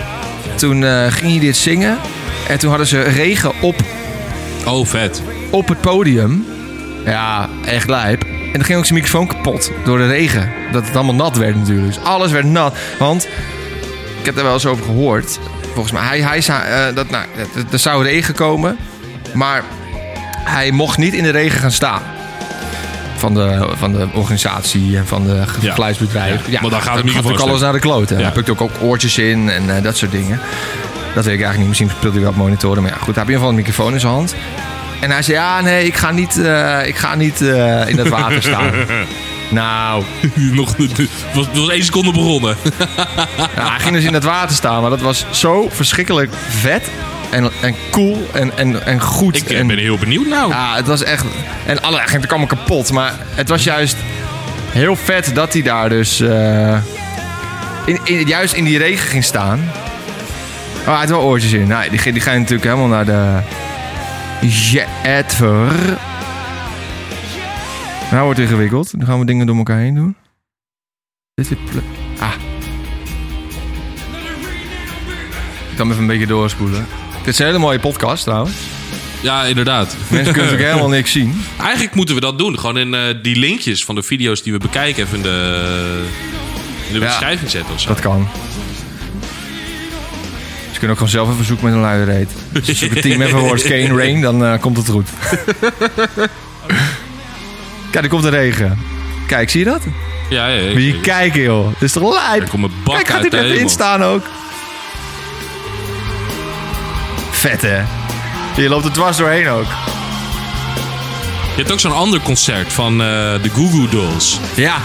[0.55, 1.97] Toen eh, ging je dit zingen.
[2.51, 3.75] En toen hadden ze regen op,
[4.65, 5.21] Oh, vet.
[5.51, 6.45] op het podium.
[7.05, 8.21] Ja, echt lijp.
[8.23, 10.49] En dan ging ook zijn microfoon kapot door de regen.
[10.71, 11.87] Dat het allemaal nat werd natuurlijk.
[11.87, 12.75] Dus alles werd nat.
[12.99, 13.27] Want
[14.19, 15.39] ik heb er wel eens over gehoord.
[15.73, 17.25] Volgens mij, hij, hij zei eh, dat nou,
[17.71, 18.77] er- zou regen komen.
[19.33, 19.63] Maar
[20.43, 22.01] hij mocht niet in de regen gaan staan.
[23.17, 26.49] Van de, van de organisatie en van de geluidsbedrijf.
[26.49, 28.17] Ja, want dan gaat het natuurlijk alles naar de kloten.
[28.17, 28.23] Ja.
[28.23, 30.39] Hij pikt ook, ook oortjes in en eh, dat soort dingen.
[31.15, 31.67] Dat weet ik eigenlijk niet.
[31.67, 32.83] Misschien speelt hij wel op monitoren.
[32.83, 33.15] Maar ja, goed.
[33.15, 34.35] Hij heeft in ieder geval een microfoon in zijn hand.
[34.99, 38.07] En hij zei, ja, nee, ik ga niet, eh, ik ga niet eh, in dat
[38.07, 38.71] water staan.
[39.49, 40.03] nou,
[40.35, 42.57] Nog, het was, het was één seconde begonnen.
[43.55, 44.81] ja, hij ging dus in dat water staan.
[44.81, 46.89] Maar dat was zo verschrikkelijk vet.
[47.29, 49.35] En, en cool en, en, en goed.
[49.35, 50.49] Ik en, ben heel benieuwd nou.
[50.51, 51.25] Ja, het was echt...
[51.65, 52.91] En alle ging het allemaal kapot.
[52.91, 53.95] Maar het was juist
[54.71, 56.19] heel vet dat hij daar dus...
[56.19, 56.77] eh,
[57.85, 59.71] in, in, juist in die regen ging staan.
[60.81, 61.67] Oh, hij had wel oortjes in.
[61.67, 63.39] Nou, die, die gaan natuurlijk helemaal naar de...
[64.47, 65.71] Jetver.
[68.11, 68.91] Nou wordt het ingewikkeld.
[68.97, 70.15] Dan gaan we dingen door elkaar heen doen.
[71.33, 71.57] Dit is...
[72.19, 72.31] Ah.
[75.71, 76.85] Ik kan hem even een beetje doorspoelen.
[77.23, 78.55] Dit is een hele mooie podcast trouwens.
[79.21, 79.87] Ja, inderdaad.
[79.97, 81.41] Mensen kunnen natuurlijk helemaal niks zien.
[81.59, 82.59] Eigenlijk moeten we dat doen.
[82.59, 86.05] Gewoon in eh, die linkjes van de video's die we bekijken even in de,
[86.87, 87.05] in de Ja.
[87.05, 87.87] beschrijving zetten of zo.
[87.87, 88.27] Dat kan.
[90.81, 92.29] Kunnen ook gewoon zelf even zoeken met een luie reet.
[92.55, 95.09] Als je zoekt het team even hoort Kane Rain, dan eh, komt het goed.
[97.91, 98.79] Kijk, er komt de regen.
[99.27, 99.81] Kijk, zie je dat?
[100.29, 100.71] Ja, ja, ja.
[100.71, 101.67] Moet je kijken, joh.
[101.67, 102.41] Dit is toch lijp?
[102.41, 104.23] Er komt een bak Kijk, gaat hij er even in staan ook.
[107.31, 107.81] Vet, hè?
[108.55, 109.67] Je loopt er dwars doorheen ook.
[111.55, 113.07] Je hebt ook zo'n ander concert van eh,
[113.41, 114.39] de Goo Goo Dolls.
[114.55, 114.77] Ja.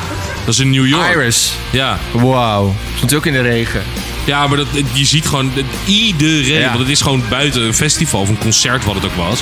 [0.44, 1.14] Dat is in New York.
[1.14, 1.52] Iris.
[1.70, 1.98] Ja.
[2.12, 2.74] Wauw.
[2.94, 3.82] Stond hij ook in de regen.
[4.26, 6.66] Ja, maar dat, je ziet gewoon dat iedereen, Ja.
[6.68, 9.40] want het is gewoon buiten een festival of een concert wat het ook was.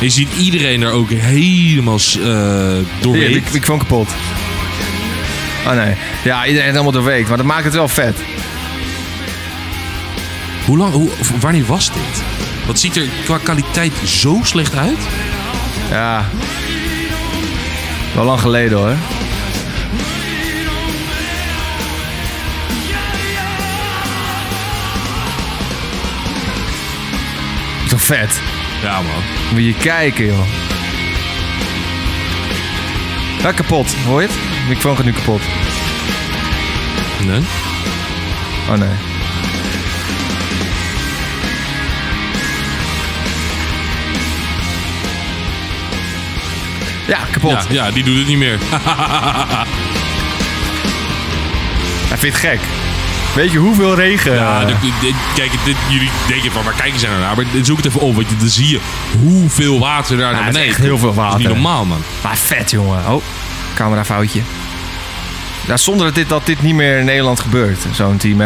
[0.00, 3.36] Je ziet iedereen er ook helemaal uh, Hier, doorheen.
[3.36, 4.08] ik, ik vond kapot.
[5.66, 5.94] Oh nee.
[6.24, 7.28] Ja, iedereen is helemaal doorweekt.
[7.28, 8.16] Maar dat maakt het wel vet.
[10.64, 11.10] Hoe lang, hoe,
[11.40, 12.22] wanneer was dit?
[12.66, 14.98] Wat ziet er qua kwaliteit zo slecht uit?
[15.90, 16.28] Ja.
[18.14, 18.94] Wel lang geleden hoor.
[27.96, 28.40] Toch vet.
[28.82, 29.22] Ja, man.
[29.52, 30.46] Moet je kijken, joh.
[33.42, 33.94] Ja, kapot.
[33.94, 34.36] Hoor je het?
[34.36, 35.40] De microfoon gaat nu kapot.
[37.26, 37.40] Nee?
[38.70, 38.88] Oh nee.
[47.06, 47.66] Ja, kapot.
[47.68, 48.58] Ja, ja, die doet het niet meer.
[52.08, 52.60] Hij vindt het gek.
[53.36, 54.34] Weet je hoeveel regen...
[54.34, 54.64] Ja,
[55.34, 57.36] kijk, dit, jullie denken van, waar kijken ze nou naar?
[57.36, 58.80] Maar zoek het even op, want je- dan zie je
[59.22, 61.16] hoeveel water daar Ja, naar het is beneden echt heel veel komt.
[61.16, 61.48] Dat is water.
[61.48, 62.02] niet normaal, man.
[62.22, 63.12] Maar vet, jongen.
[63.12, 63.22] Oh,
[63.74, 64.40] camerafoutje.
[65.66, 68.40] Ja, zonder dat dit, dat dit niet meer in Nederland gebeurt, zo'n Team.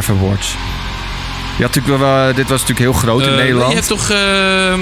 [1.56, 3.68] Je had natuurlijk wel, dit was natuurlijk heel groot in Eh, Nederland.
[3.68, 4.10] Je hebt toch...
[4.10, 4.80] ehm,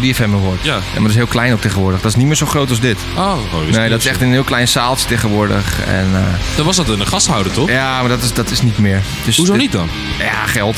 [0.00, 0.64] 3FM Awards.
[0.64, 0.72] Ja.
[0.92, 2.00] maar dat is heel klein ook tegenwoordig.
[2.00, 2.98] Dat is niet meer zo groot als dit.
[3.16, 5.84] Oh, oh, nee, dat is echt in een heel klein zaaltje tegenwoordig.
[5.86, 7.68] En, eh, Dan was dat een gasthouder, toch?
[7.70, 9.02] ja, maar dat is, dat is niet meer.
[9.24, 9.88] Dus Hoezo dit- niet dan?
[10.18, 10.76] Ja, geld.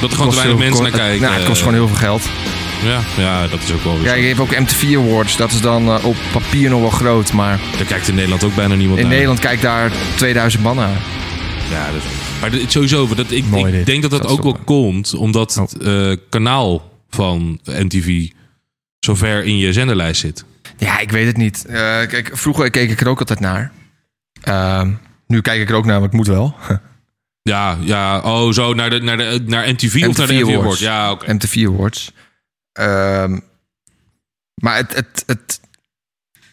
[0.00, 1.20] Dat er gewoon te weinig mensen naar kijken.
[1.22, 2.22] Nou, het kost gewoon heel veel geld.
[2.84, 5.36] Ja, ja, dat is ook wel weer Ja, je hebt ook MTV Awards.
[5.36, 7.32] Dat is dan eh, op papier nog wel groot.
[7.32, 9.12] Maar Daar kijkt in Nederland ook bijna niemand in naar.
[9.12, 11.00] Nederland kijkt daar 2000 man naar.
[11.70, 12.02] Ja, dat,
[12.40, 16.12] maar sowieso, dat, ik, Mooi ik denk dat dat ook wel komt omdat het eh,
[16.28, 18.28] kanaal van MTV
[19.04, 20.44] zo ver in je zenderlijst zit.
[20.76, 21.64] Ja, ik weet het niet.
[21.64, 21.74] Eh,
[22.06, 23.72] kijk, vroeger keek ik er ook altijd naar.
[24.42, 24.92] Ehm,
[25.26, 26.54] nu kijk ik er ook naar, maar ik moet wel.
[27.44, 30.80] Ja, ja, oh zo, naar, de, naar, de, naar MTV, of naar de MTV Awards?
[30.80, 31.32] Ja, oké.
[31.32, 32.12] MTV Awards.
[32.72, 33.38] Ehm,
[34.54, 35.60] maar het, het, het,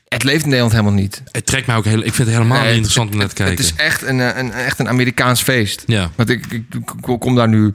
[0.07, 1.23] het leeft in Nederland helemaal niet.
[1.31, 3.27] Het trekt mij ook heel, ik vind het helemaal Nee, niet het- interessant om naar
[3.27, 3.55] te kijken.
[3.55, 5.83] Het is echt een, eh, een, echt een Amerikaans feest.
[5.85, 6.11] Ja.
[6.15, 7.73] Want ik, ik, ik kom daar nu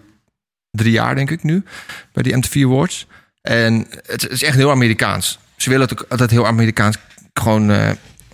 [0.71, 1.65] drie jaar, denk ik nu,
[2.13, 3.07] bij die MTV Awards.
[3.49, 5.39] En het is echt heel Amerikaans.
[5.57, 6.97] Ze willen dat het heel Amerikaans
[7.35, 7.91] gewoon eh,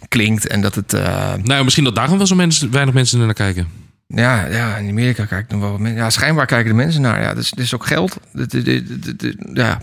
[0.09, 0.93] klinkt en dat het...
[0.93, 3.69] eh, Nou, misschien dat daarom wel zo mensen, weinig mensen er naar kijken.
[4.07, 5.99] Ja, ja, in Amerika kijken nog wel mensen.
[6.01, 7.21] Ja, schijnbaar kijken de mensen naar.
[7.23, 8.17] Ja, dat is, dat is ook geld.
[8.33, 9.77] Dat, dat, ja.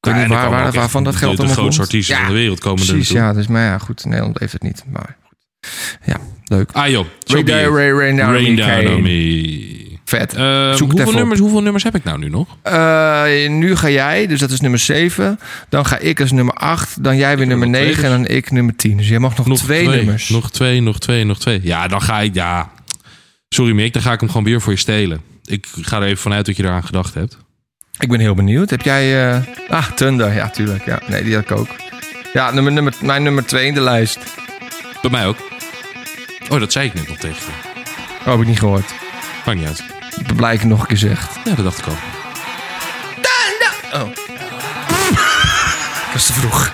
[0.00, 2.16] Ik weet Ja, niet er waar, waar, waarvan dat de- geld de allemaal grootste artiesten
[2.16, 3.28] van de wereld komen er Precies, naartoe.
[3.32, 3.38] ja.
[3.38, 4.04] Dus, maar ja, goed.
[4.04, 4.84] Nederland heeft het niet.
[4.90, 5.98] Maar goed.
[6.04, 6.70] Ja, leuk.
[6.72, 7.46] Ah joh, Rain.
[7.48, 9.81] Rain- Rain Down Rain Down on Me.
[10.18, 10.34] Vet.
[10.34, 11.14] Eh, Zoek het hoeveel, op.
[11.14, 12.56] nummers, hoeveel nummers heb ik nou nu nog?
[12.62, 15.38] Eh, nu ga jij, dus dat is nummer 7.
[15.68, 17.04] Dan ga ik als nummer 8.
[17.04, 18.96] Dan jij weer nummer nog twee 9 en dan ik nummer 10.
[18.96, 20.28] Dus jij mag nog, twee, nummers.
[20.28, 21.60] Nog twee, nog twee, nog twee.
[21.62, 22.70] Ja, dan ga ik, ja...
[23.48, 25.20] Sorry Mick, dan ga ik hem gewoon weer voor je stelen.
[25.44, 27.36] Ik ga er even vanuit dat je eraan gedacht hebt.
[27.98, 28.70] Ik ben heel benieuwd.
[28.70, 29.30] Heb jij...
[29.32, 30.32] eh, Ah, Thunder.
[30.34, 30.84] Ja, tuurlijk.
[30.84, 31.00] Ja.
[31.06, 31.68] Nee, die had ik ook.
[32.32, 34.18] Ja, nummer, nummer, mijn nummer 2 in de lijst.
[35.02, 35.36] Bij mij ook.
[36.48, 37.80] Oh, dat zei ik net nog tegen je.
[38.20, 38.94] Oh, heb ik niet gehoord.
[39.46, 39.84] Maakt niet uit.
[40.16, 41.34] Ik ben blij dat ik het nog een keer zegt.
[41.44, 41.96] Ja, dat dacht ik al.
[43.92, 44.08] Oh.
[46.06, 46.72] Dat is te vroeg.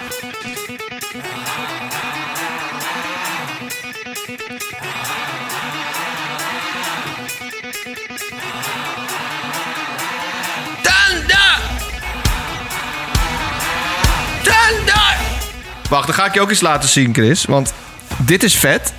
[15.89, 17.45] Wacht, dan ga ik je ook eens laten zien, Chris.
[17.45, 17.73] Want
[18.19, 18.93] dit is vet.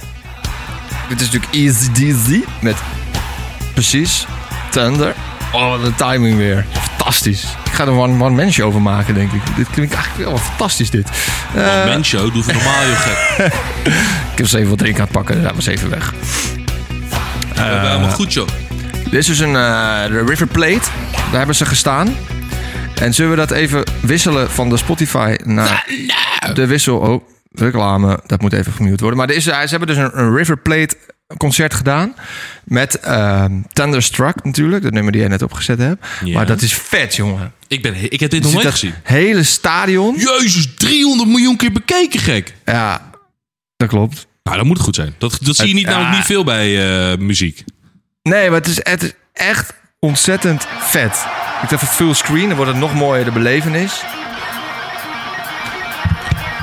[1.10, 2.76] Dit is natuurlijk Easy Deasy met
[3.74, 4.26] precies
[4.70, 5.14] Thunder.
[5.52, 6.66] Oh, wat een timing weer.
[6.72, 7.44] Fantastisch.
[7.66, 9.42] Ik ga er een one-man show over maken, denk ik.
[9.56, 11.10] Dit klinkt eigenlijk wel fantastisch, dit.
[11.56, 13.46] One Eh, man show, doe even normaal, je gek.
[14.32, 15.44] ik heb eens even wat drinken aan het pakken.
[15.44, 16.14] Dat was even weg.
[17.54, 18.48] We hebben helemaal goed, joh.
[19.04, 20.90] Dit is dus een eh, de River Plate.
[21.14, 22.16] Daar hebben ze gestaan.
[22.96, 25.86] En zullen we dat even wisselen van de Spotify naar
[26.54, 26.98] de wissel...
[26.98, 28.20] Oh, reclame.
[28.26, 29.18] Dat moet even gemute worden.
[29.20, 30.96] Maar er is, ze hebben dus een, een River Plate
[31.38, 32.16] concert gedaan.
[32.64, 34.84] Met ehm, Thunderstruck natuurlijk.
[34.84, 36.06] Dat nummer die jij net opgezet hebt.
[36.24, 36.34] Ja.
[36.34, 37.54] Maar dat is vet, jongen.
[37.68, 38.94] Ik, ben, ik heb dit nog nooit gezien.
[39.04, 40.16] hele stadion.
[40.16, 42.54] Jezus, 300 miljoen keer bekeken, gek.
[42.66, 43.10] Ja,
[43.78, 44.28] dat klopt.
[44.44, 45.16] Nou, dat moet goed zijn.
[45.18, 46.18] Dat, dat zie je niet, Het- namelijk ja.
[46.20, 47.64] niet veel bij eh, muziek.
[48.24, 51.26] Nee, maar het is, het is echt ontzettend vet.
[51.64, 54.02] Ik heb even full screen, dan wordt het nog mooier de belevenis.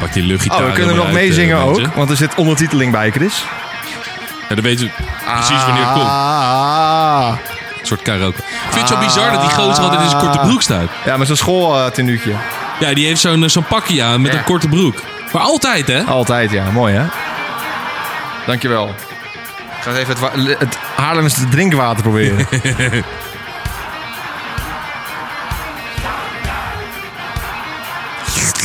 [0.00, 0.60] Pak die luchtgitaar.
[0.60, 3.44] Oh, we kunnen nog meezingen eh, ook, want er zit ondertiteling bij, Chris.
[4.48, 4.92] Ja, dan weten we
[5.34, 6.08] precies wanneer het komt.
[6.08, 7.28] Ah.
[7.80, 8.38] Een soort karaoke.
[8.38, 10.88] Ik vind het zo bizar dat die gozer altijd in zijn korte broek staat.
[11.04, 12.32] Ja, met zo'n schooltenuutje.
[12.80, 14.38] Ja, die heeft zo'n eh, zo'n pakje aan met Ja.
[14.38, 15.02] een korte broek.
[15.32, 16.02] Maar altijd, hè?
[16.02, 16.70] Altijd, ja.
[16.70, 17.04] Mooi, hè?
[18.46, 18.88] Dankjewel.
[18.88, 22.46] Ik ga eens even het, wa- het Haarlemse drinkwater proberen.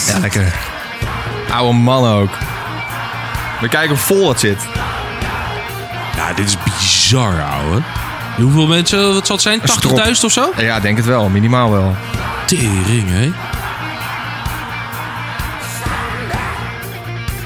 [0.08, 0.54] ja, lekker.
[1.54, 2.30] Oude man ook.
[3.62, 4.58] We kijken hoe vol het zit.
[6.32, 7.82] Ja, dit is bizar, ouwe.
[8.38, 9.62] Hoeveel mensen, wat zal het zijn?
[9.62, 10.54] 80.000 of zo?
[10.58, 11.30] Ja, denk het wel.
[11.30, 11.96] Minimaal wel.
[12.46, 13.32] Tering, hè?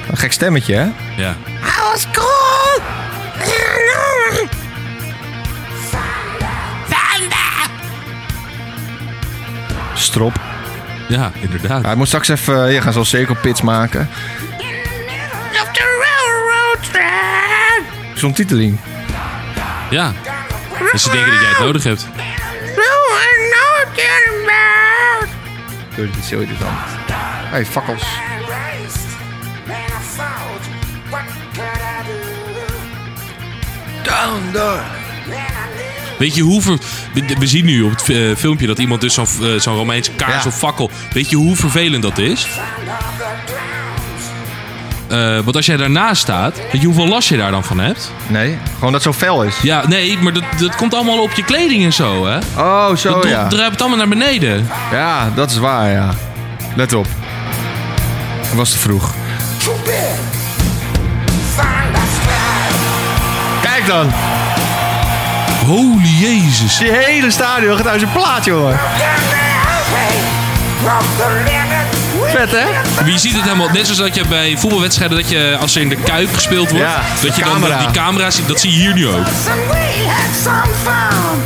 [0.10, 0.88] Een gek stemmetje, hè?
[1.18, 1.36] Ja.
[1.92, 2.82] Was cold.
[9.94, 10.40] Strop.
[11.08, 11.84] Ja, inderdaad.
[11.84, 12.72] Hij moet straks even...
[12.72, 14.10] Je gaat zo'n cirkelpits maken.
[18.34, 18.38] Track.
[18.38, 18.80] Zo'n titeling.
[19.90, 20.14] Ja.
[20.92, 22.08] En ze denken dat jij het nodig hebt.
[25.96, 26.44] Dit zo.
[27.52, 28.04] Hey, fakkels.
[34.04, 34.52] Down.
[36.18, 36.78] Weet je hoe ver...
[37.14, 40.12] we- We zien nu op het eh, filmpje dat iemand dus zo'n eh, zo'n Romeinse
[40.12, 40.50] kaars Ja.
[40.50, 40.90] of fakkel...
[41.14, 42.48] Weet je hoe vervelend dat is?
[45.08, 48.12] Eh, want als jij daarnaast staat, weet je hoeveel last je daar dan van hebt?
[48.28, 49.56] Nee, gewoon dat het zo fel is.
[49.62, 52.38] Ja, nee, maar dat, dat komt allemaal op je kleding en zo, hè?
[52.58, 53.48] Oh, zo dat ja.
[53.48, 54.70] druipt allemaal naar beneden.
[54.92, 56.10] Ja, dat is waar, ja.
[56.76, 57.08] Let op.
[58.40, 59.14] Het was te vroeg.
[63.62, 64.12] Kijk dan.
[65.66, 66.78] Holy Jezus.
[66.78, 68.80] Die hele stadion gaat uit zijn plaat, jongen.
[72.36, 72.66] Vet, hè?
[72.96, 75.82] Maar je ziet het helemaal, net zoals dat je bij voetbalwedstrijden, dat je als er
[75.82, 77.78] in de kuip gespeeld wordt, Ja, dat je dan camera.
[77.78, 79.16] die camera's ziet, dat zie je hier nu ook.
[79.16, 81.40] And we had some fun.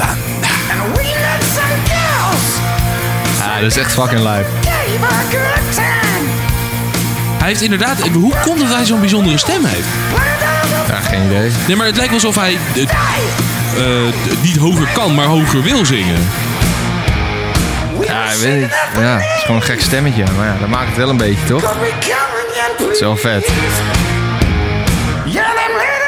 [0.00, 2.46] And we met some girls.
[3.38, 4.44] Ja, dat is echt fucking live.
[4.62, 6.28] Gave a good time.
[7.38, 9.86] Hij heeft inderdaad, hoe komt het dat hij zo'n bijzondere stem heeft?
[10.88, 11.50] Ja, geen idee.
[11.66, 15.86] Nee, maar het lijkt wel alsof hij eh, eh, niet hoger kan, maar hoger wil
[15.86, 16.28] zingen.
[18.30, 18.70] Ja, ik weet niet.
[19.02, 20.24] Ja, het is gewoon een gek stemmetje.
[20.36, 21.62] Maar ja, dat maakt het wel een beetje, toch?
[22.78, 23.48] Het is wel vet.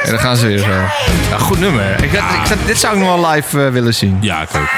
[0.05, 0.71] En dan gaan ze weer zo.
[1.31, 2.05] Ja, goed nummer.
[2.05, 4.19] Ik, had- ik, dit zou ik nog wel live eh, willen zien.
[4.21, 4.69] Ja, ik ook.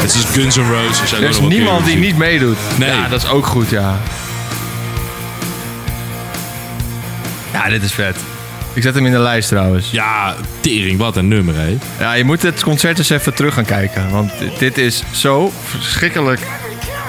[0.00, 1.12] Het is Guns N' Roses.
[1.12, 2.56] Er is niemand die niet meedoet.
[2.76, 2.90] Nee.
[2.90, 3.96] Ja, dat is ook goed, ja.
[7.68, 8.16] Ja, dit is vet.
[8.72, 9.90] Ik zet hem in de lijst trouwens.
[9.90, 11.76] Ja, tering, wat een nummer, hè?
[11.98, 14.10] Ja, je moet het concert eens even terug gaan kijken.
[14.10, 16.40] Want dit- is zo verschrikkelijk,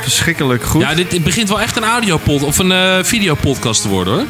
[0.02, 0.82] verschrikkelijk goed.
[0.82, 4.26] Ja, dit begint wel echt een audiopod of een eh, videopodcast te worden, hoor.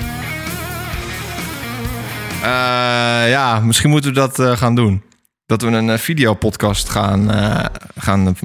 [2.41, 5.03] Eh, ja, misschien moeten we dat eh, gaan doen.
[5.45, 7.29] Dat we een videopodcast gaan...
[7.97, 8.35] gaan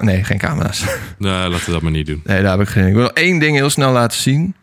[0.00, 0.84] nee, geen camera's.
[1.18, 2.20] Nee, laten we dat maar niet doen.
[2.24, 2.86] Nee, daar heb ik geen...
[2.86, 4.54] Ik wil één ding heel snel laten zien.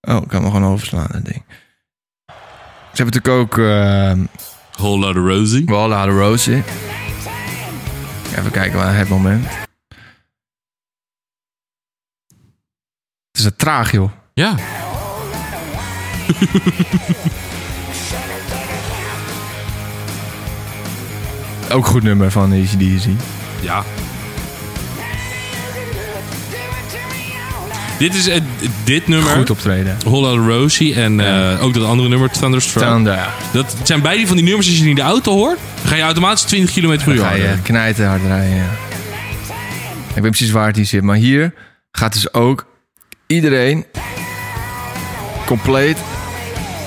[0.00, 1.42] Oh, ik kan me gewoon overslaan, dat ding.
[2.92, 3.58] Ze hebben natuurlijk ook...
[3.58, 4.12] eh
[4.76, 5.64] Whole Lotta Rosie.
[5.64, 6.62] Whole Lotta Rosie.
[8.38, 9.46] Even kijken waar het moment.
[13.30, 14.10] Het is een traag, joh.
[14.34, 14.54] Ja.
[21.72, 23.04] Ook goed nummer van ACDC.
[23.60, 23.84] Ja.
[28.00, 28.40] Dit is eh,
[28.84, 29.30] dit nummer.
[29.30, 29.96] Goed optreden.
[30.04, 32.84] Whole Lotta Rosie en eh, ook dat andere nummer, Thunderstruck.
[32.84, 33.28] Thunder.
[33.52, 36.02] Dat zijn beide van die nummers, als je die in de auto hoort, ga je
[36.02, 37.58] automatisch 20 km per uur ga je harder.
[37.62, 38.70] knijten hard rijden, ja.
[40.14, 41.02] Ik weet precies waar het hier zit.
[41.02, 41.54] Maar hier
[41.92, 42.66] gaat dus ook
[43.26, 43.86] iedereen
[45.46, 45.96] compleet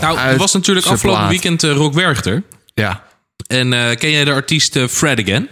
[0.02, 1.32] Nou, er uit was natuurlijk afgelopen plaat.
[1.32, 2.44] weekend eh, Rock Werchter.
[2.74, 3.04] Ja.
[3.48, 5.50] En ken jij de artiest Fred Again?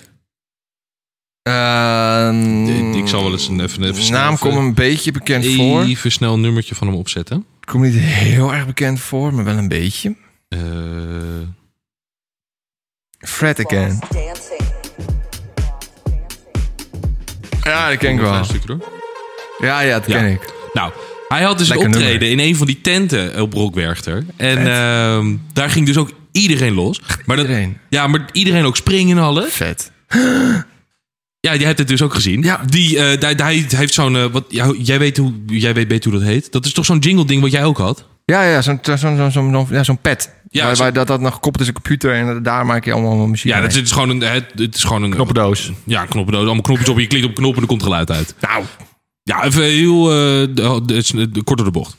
[1.43, 5.45] Ehm, Ik zal wel eens een, even, even snel naam even- komt een beetje bekend
[5.45, 5.81] voor.
[5.83, 7.45] Even snel een nummertje van hem opzetten.
[7.65, 10.15] Komt niet heel erg bekend voor, maar wel een beetje.
[10.47, 10.59] Eh,
[13.19, 13.99] Fred again.
[17.63, 18.33] Ja, dat ken ik wel.
[18.33, 18.91] Een stukje door.
[19.59, 20.17] Ja, ja, dat Ja.
[20.19, 20.53] ken ik.
[20.73, 20.91] Nou,
[21.27, 22.43] hij had dus Lekker een optreden nummer.
[22.45, 24.25] in een van die tenten op Rockwerchter.
[24.37, 27.01] En ehm, daar ging dus ook iedereen los.
[27.25, 27.77] Maar dat, Iedereen.
[27.89, 29.53] Ja, maar iedereen ook springen en alles.
[29.53, 29.91] Vet.
[31.47, 32.41] Ja, jij hebt het dus ook gezien.
[32.41, 32.61] Ja.
[32.69, 34.15] Die, eh, hij, hij heeft zo'n...
[34.15, 36.51] eh, wat, ja, jij, weet hoe, jij weet beter hoe dat heet.
[36.51, 38.05] Dat is toch zo'n jingle ding wat jij ook had?
[38.25, 40.29] Ja, ja, zo'n zo'n zo'n zo'n ja, zo'n pad.
[40.49, 42.91] Ja, waar, zo- waar dat, dat nog gekoppeld is een computer en daar maak je
[42.93, 43.67] allemaal muziek Ja, mee.
[43.67, 44.21] dat is gewoon een...
[44.21, 45.71] Het, het is gewoon een knoppendoos.
[45.83, 46.43] Ja, een knoppendoos.
[46.45, 46.99] Allemaal knopjes op.
[46.99, 48.35] Je klikt op een knop en er komt geluid uit.
[48.41, 48.63] Nou.
[49.23, 50.09] Ja, even heel...
[50.11, 50.15] eh,
[50.55, 51.97] de, de, de- kort door de bocht.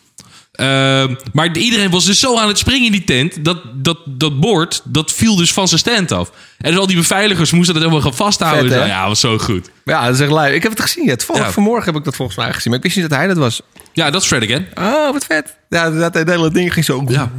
[0.52, 3.44] Ehm, maar iedereen was dus zo aan het springen in die tent.
[3.44, 6.30] Dat, dat, dat bord, dat viel dus van zijn stand af.
[6.58, 8.72] En dus al die beveiligers moesten dat helemaal gaan vasthouden.
[8.72, 9.70] Vet, ja, was zo goed.
[9.84, 10.54] Ja, dat is echt live.
[10.54, 11.04] Ik heb het gezien.
[11.04, 11.50] Ja, toevallig Ja.
[11.52, 12.68] vanmorgen heb ik dat volgens mij gezien.
[12.68, 13.60] Maar ik wist niet dat hij dat was.
[13.92, 14.66] Ja, dat is Fred again.
[14.74, 15.56] Oh, wat vet.
[15.68, 17.04] Ja, dat hele ding ging zo...
[17.08, 17.30] Ja.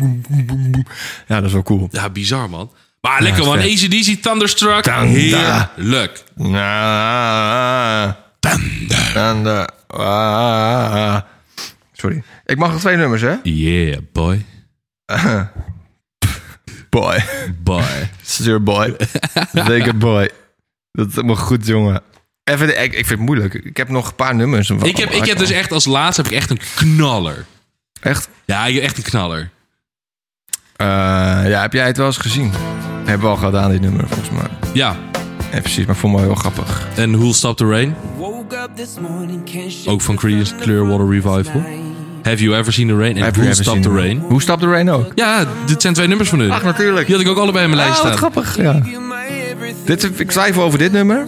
[1.28, 1.88] Ja, dat is wel cool.
[1.92, 2.72] Ja, bizar man.
[3.02, 3.58] Maar lekker man.
[3.60, 4.84] ACDC Thunderstruck.
[4.84, 5.70] Thunder.
[5.76, 6.24] Heerlijk.
[6.36, 8.18] Ja.
[9.14, 9.70] Thunder.
[9.88, 11.18] Ah.
[11.94, 12.24] Sorry.
[12.46, 13.36] Ik mag nog twee nummers, hè?
[13.44, 14.46] Yeah, boy.
[16.90, 17.24] Boy.
[17.64, 17.84] Boy.
[18.22, 18.96] Sir boy.
[19.68, 20.30] Zeker boy.
[20.92, 22.02] Dat is helemaal goed, jongen.
[22.44, 23.54] Even, de- ik, ik vind het moeilijk.
[23.54, 24.70] Ik heb nog een paar nummers.
[24.70, 27.46] Ik heb, ik heb dus echt als laatste heb ik echt een knaller.
[28.02, 28.30] Echt?
[28.46, 29.50] Ja, ik heb echt een knaller.
[30.76, 30.88] Eh,
[31.50, 32.52] ja, heb jij het wel eens gezien?
[33.04, 34.48] Hebben we al gedaan, dit nummer, volgens mij.
[34.74, 34.96] Ja.
[35.52, 35.86] Ja, precies.
[35.86, 36.88] Maar vond me wel heel grappig.
[36.96, 37.96] En Who'll Stop the Rain?
[39.88, 41.64] Ook van Creedence Clearwater Revival.
[42.24, 43.16] Have You Ever Seen the Rain?
[43.18, 44.20] En Have you Who'll ever Stop seen the the Rain?
[44.30, 45.12] Hoe Stop the Rain ook?
[45.16, 46.52] Ja, dit zijn twee nummers van hun.
[46.52, 47.06] Ach, natuurlijk.
[47.06, 48.32] Die had ik ook allebei in mijn lijst Ah, wat staan.
[48.32, 48.82] grappig, ja.
[49.86, 51.22] Dit, ik twijfel over dit nummer.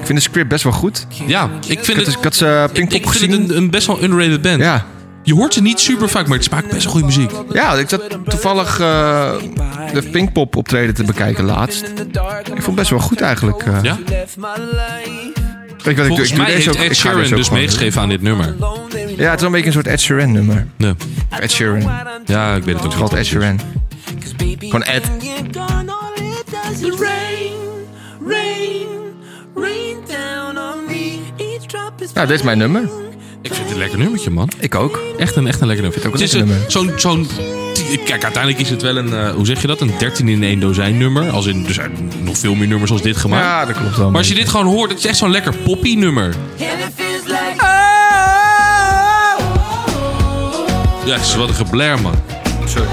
[0.00, 1.06] Ik vind de script best wel goed.
[1.26, 3.42] Ja, ik vind Ik had, het, ik had ze ik, Pinkpop ik vind gezien.
[3.42, 4.60] het een, een best wel underrated band.
[4.60, 4.84] Ja.
[5.22, 7.30] Je hoort ze niet super vaak, maar het smaakt best wel goede muziek.
[7.52, 9.30] Ja, ik zat toevallig eh,
[9.92, 11.82] de Pinkpop optreden te bekijken laatst.
[11.82, 13.62] Ik vond het best wel goed eigenlijk.
[13.62, 13.78] eh.
[13.82, 13.98] Ja?
[15.84, 16.06] Ik doe?
[16.06, 18.54] Volgens Ik mij heeft ook- Ed Sheeran dus gewoon meegeschreven aan dit nummer.
[19.16, 20.66] Ja, het is wel een beetje een soort Ed Sheeran nummer.
[20.76, 20.94] Ja,
[21.40, 21.82] Ed Sheeran.
[22.26, 23.18] ja ik weet het ook Gewoon niet.
[23.18, 23.60] Ed Sheeran.
[24.70, 25.02] Van Ed.
[32.14, 32.82] Nou, dit is mijn nummer.
[33.42, 34.48] Ik vind het een lekker nummertje, man.
[34.60, 35.00] Ik ook.
[35.18, 36.12] Echt een, echt een lekker nummer.
[36.12, 36.30] het is
[36.68, 36.90] zo'n...
[36.96, 37.26] zo'n
[38.04, 39.12] Kijk, uiteindelijk is het wel een...
[39.12, 39.80] eh, hoe zeg je dat?
[39.80, 41.30] Een 13 in één dozijn nummer.
[41.30, 43.44] Als in, er zijn nog veel meer nummers als dit gemaakt.
[43.44, 44.08] Ja, dat klopt wel.
[44.10, 46.34] Maar als je dit gewoon hoort, het is echt zo'n lekker poppy nummer.
[51.06, 52.14] Ja, is wat een geblair, man.
[52.66, 52.88] Sorry.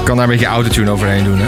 [0.00, 1.46] Ik kan daar een beetje autotune overheen doen, hè?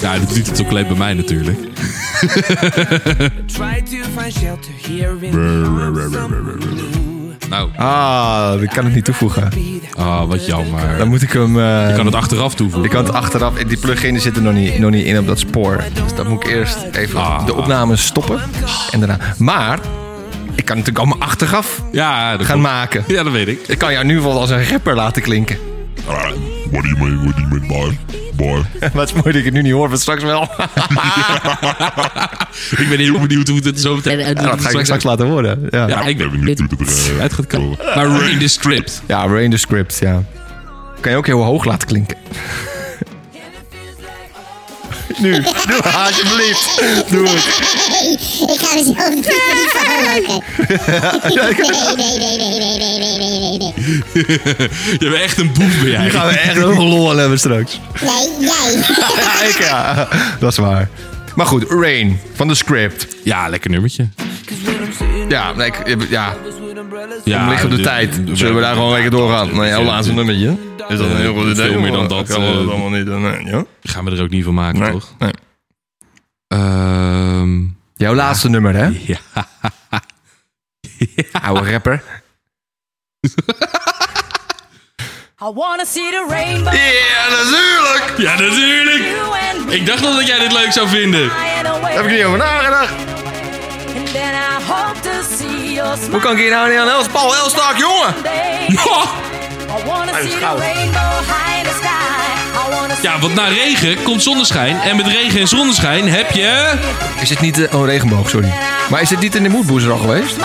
[0.00, 1.58] Ja, dat doet het ook alleen bij mij natuurlijk.
[7.48, 9.48] Nou, Ah, ik kan het niet toevoegen.
[9.96, 10.98] ah, wat jammer.
[10.98, 11.58] Dan moet ik hem...
[11.60, 12.84] eh, Je kan het achteraf toevoegen.
[12.84, 13.54] Ik kan het achteraf...
[13.54, 15.84] Die plugin zit er nog niet, nog niet in op dat spoor.
[15.92, 17.46] Dus dan moet ik eerst even Ah.
[17.46, 18.40] de opname stoppen.
[18.90, 19.18] En daarna...
[19.38, 19.78] Maar...
[20.54, 23.04] Ik kan natuurlijk allemaal achteraf Ja, dat gaan maken.
[23.06, 23.58] Ja, dat weet ik.
[23.66, 25.58] Ik kan jou nu wel als een rapper laten klinken.
[26.70, 27.98] What do you mean, what do you mean, boy?
[28.36, 28.62] Boy.
[28.92, 30.42] Wat is mooi dat ik het nu niet hoor, maar straks wel.
[32.76, 34.18] Ik ben heel benieuwd hoe het zo meteen...
[34.18, 35.66] Ja, dat ga ik straks laten horen.
[35.70, 37.78] Ja, Ja, ik ben benieuwd hoe het eh, gaat komen.
[37.94, 39.02] Maar read the script.
[39.06, 40.22] ja Rain the Script, ja.
[41.00, 42.16] Kan je ook heel hoog laten klinken.
[45.22, 46.82] nu, doe alsjeblieft.
[47.10, 47.44] Doe het.
[48.50, 49.26] Ik ga mezelf niet
[49.72, 50.42] verloken.
[51.96, 53.74] Nee, nee, nee, nee, nee, nee, nee, nee, nee, nee.
[54.98, 56.02] Je bent echt een boef, ben jij.
[56.02, 57.80] Die gaan we echt veel lol hebben straks.
[58.00, 58.84] Nee, jij.
[59.16, 60.08] Ja, ik ja.
[60.40, 60.88] Dat is waar.
[61.34, 63.06] Maar goed, Rain van de script.
[63.24, 64.08] Ja, lekker nummertje.
[65.28, 66.34] Ja, nee, ik, ja.
[67.24, 68.20] Ja, Om ligt op de, tijd.
[68.32, 69.54] Zullen we daar gewoon lekker doorgaan?
[69.54, 70.56] Nou ja, laatste nummertje.
[70.88, 71.70] Is dat een heel goed idee?
[71.70, 73.22] Veel meer dan dat, Kan we dat eh, allemaal niet doen?
[73.22, 73.64] Nee, ja?
[73.82, 75.14] Gaan we er ook niet van maken, toch?
[75.18, 75.32] nee.
[76.48, 77.62] Ehm
[77.96, 78.88] Jouw laatste nummer, hè?
[79.06, 79.18] ja.
[81.46, 82.02] Oude rapper.
[85.42, 86.72] I wanna see the rainbow.
[86.72, 88.14] Ja, natuurlijk!
[88.16, 89.02] Ja, natuurlijk!
[89.68, 91.28] Ik dacht al dat jij dit leuk zou vinden.
[91.28, 93.13] Daar heb ik niet over nagedacht.
[96.10, 97.10] Hoe kan ik hier nou niet aan helpen?
[97.10, 98.14] Paul Elstak, jongen!
[98.68, 99.02] Ja!
[99.80, 100.58] I wanna Hij is see the goud.
[100.58, 102.68] rainbow high in the sky.
[102.68, 104.80] I wanna see Ja, want na regen komt zonneschijn.
[104.80, 106.72] En met regen en zonneschijn heb je...
[107.20, 107.66] Is dit niet...
[107.66, 108.52] eh, oh, regenboog, sorry.
[108.88, 110.36] Maar is dit niet in de Moodbooster al geweest?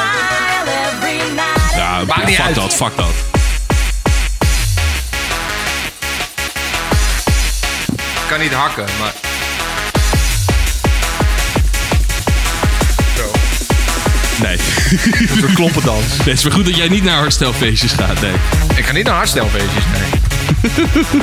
[1.75, 2.55] Ja, Maakt niet fuck uit.
[2.55, 3.05] dat, fuck dat.
[7.95, 9.13] Ik kan niet hakken, maar...
[14.89, 16.07] Dat een kloppendans.
[16.07, 18.31] Nee, het is maar goed dat jij niet naar hardstylefeestjes gaat, nee.
[18.75, 21.21] Ik ga niet naar hardstelfeestjes, nee.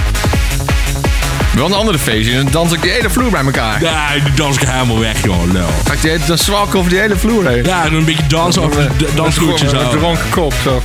[1.55, 3.83] Wel een andere feestje, dan dans ik die hele vloer bij elkaar.
[3.83, 5.69] Ja, die dans ik helemaal weg, joh, lul.
[5.87, 7.65] Ga ik die, dan zwalk ik over die hele vloer heen.
[7.65, 9.99] Ja, doe een beetje dansen over de dansvloertje Een zo.
[9.99, 10.83] dronken kop, zo.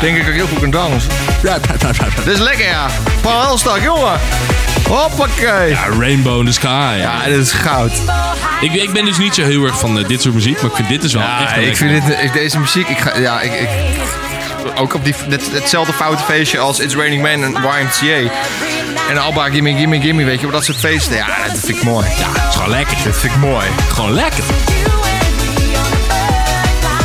[0.00, 1.10] Denk ik dat ik heel goed kan dansen.
[2.24, 2.86] Dit is lekker, ja.
[3.20, 4.20] Paul Elstak, jongen.
[4.88, 5.68] Hoppakee.
[5.68, 6.96] Ja, Rainbow in the Sky.
[6.98, 7.92] Ja, dit is goud.
[8.60, 10.76] Ik, ik ben dus niet zo heel erg van eh, dit soort muziek, maar ik
[10.76, 13.40] vind dit dus wel echt Ja, een ik vind dit, deze muziek, ik ga, ja,
[13.40, 13.68] ik, ik,
[14.74, 15.14] ook op die,
[15.52, 18.32] hetzelfde foute feestje als It's Raining Men en YMCA.
[19.10, 21.16] En Alba, Gimme, Gimme, Gimme, weet je, maar dat soort feesten.
[21.16, 22.06] Ja, dat vind ik mooi.
[22.18, 22.96] Ja, het is gewoon lekker.
[23.04, 23.66] Dat vind ik mooi.
[23.88, 24.44] Gewoon lekker.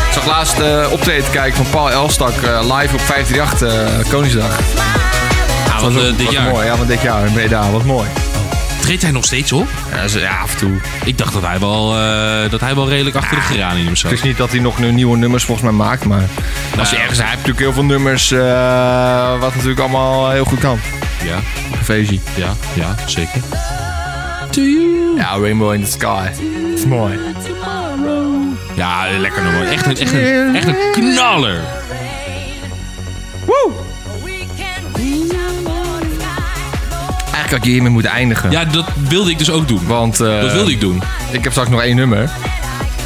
[0.08, 4.60] Ik zag laatst eh optreden kijken van Paul Elstak eh, live op 538 eh Koningsdag.
[5.80, 6.50] Ja, Van, wat, eh, dit jaar?
[6.52, 6.66] mooi.
[6.66, 7.72] Ja, van dit jaar in Breda.
[7.72, 8.08] Wat mooi.
[8.82, 9.68] Treedt hij nog steeds op?
[9.96, 10.72] Ja, zo- ja, af en toe.
[11.06, 14.10] Ik dacht dat hij wel, eh, dat hij wel redelijk achter de geranium zat.
[14.12, 16.24] Het is niet dat hij nog nu nieuwe nummers volgens mij maakt, maar
[16.80, 20.60] als hij ergens, hij heeft natuurlijk heel veel nummers, eh, wat natuurlijk allemaal heel goed
[20.60, 20.80] kan.
[21.24, 21.40] Ja,
[21.84, 22.20] feestje.
[22.36, 23.42] ja, ja, zeker.
[25.18, 26.28] Ja, Rainbow in the Sky.
[26.70, 27.20] Dat is mooi.
[28.76, 29.68] Ja, lekker nummer.
[29.72, 31.62] Echt een, echt een, echt een knaller.
[37.50, 38.52] Had je hiermee moeten eindigen.
[38.52, 39.86] Ja, dat wilde ik dus ook doen.
[39.88, 41.02] Want eh, Dat wilde ik doen.
[41.32, 42.30] ik heb straks nog één nummer.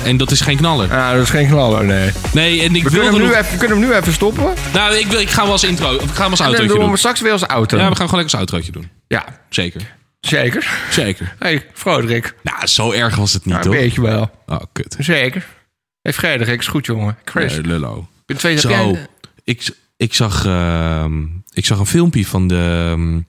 [0.05, 0.87] En dat is geen knaller.
[0.89, 2.11] Ja, dat is geen knaller, nee.
[2.33, 3.35] Nee, en ik We kunnen, wilde hem nu nog...
[3.37, 4.53] even, we kunnen hem nu even stoppen.
[4.73, 5.93] Nou, ik, wil, ik ga wel als intro...
[5.93, 6.87] Ik ga wel als dan outrootje doen we doen.
[6.87, 7.77] hem straks weer als auto.
[7.77, 8.89] Ja, we gaan gewoon lekker als outrootje doen.
[9.07, 9.95] Ja, Zeker.
[10.19, 10.67] zeker.
[10.89, 11.35] Zeker.
[11.39, 12.35] hey, Frederik.
[12.41, 13.75] Nou, zo erg was het niet, Ja, een toch?
[13.75, 14.31] beetje wel.
[14.47, 14.95] Oh, kut.
[14.99, 15.45] Zeker.
[16.01, 17.17] hey, Frederik, is goed, jongen.
[17.25, 17.51] Chris.
[17.51, 18.07] Nee, lullo.
[18.25, 18.69] ik ben Zo.
[18.69, 19.07] jij-
[19.43, 21.21] Ik, ik, zag, ehm,
[21.53, 22.87] ik zag een filmpje van de...
[22.91, 23.19] ehm,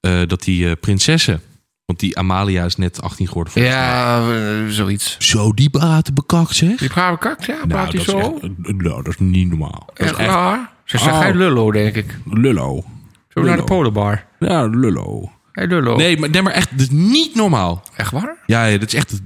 [0.00, 1.40] eh, dat die eh, prinsessen...
[1.84, 3.52] Want die Amalia is net 18 geworden.
[3.52, 3.84] volgens mij.
[3.84, 4.30] Ja,
[4.64, 5.16] eh, zoiets.
[5.18, 6.76] Zo, die baten bekakt, zeg.
[6.78, 8.18] Die praat kakt, ja, Nou, hij dat is, zo?
[8.18, 9.82] echt, nou, dat is niet normaal.
[9.86, 10.70] Dat Echt is echt waar?
[10.84, 11.34] Ze zijn Oh.
[11.38, 12.18] lullo, denk ik.
[12.24, 12.84] lullo.
[13.28, 14.24] Zo naar de polenbar.
[14.38, 15.32] Ja, lullo.
[15.52, 15.96] Hey, lullo.
[15.96, 17.82] Nee, maar, nee, maar echt, dat is niet normaal.
[17.96, 18.36] Echt waar?
[18.46, 19.20] Ja, ja, dat is echt...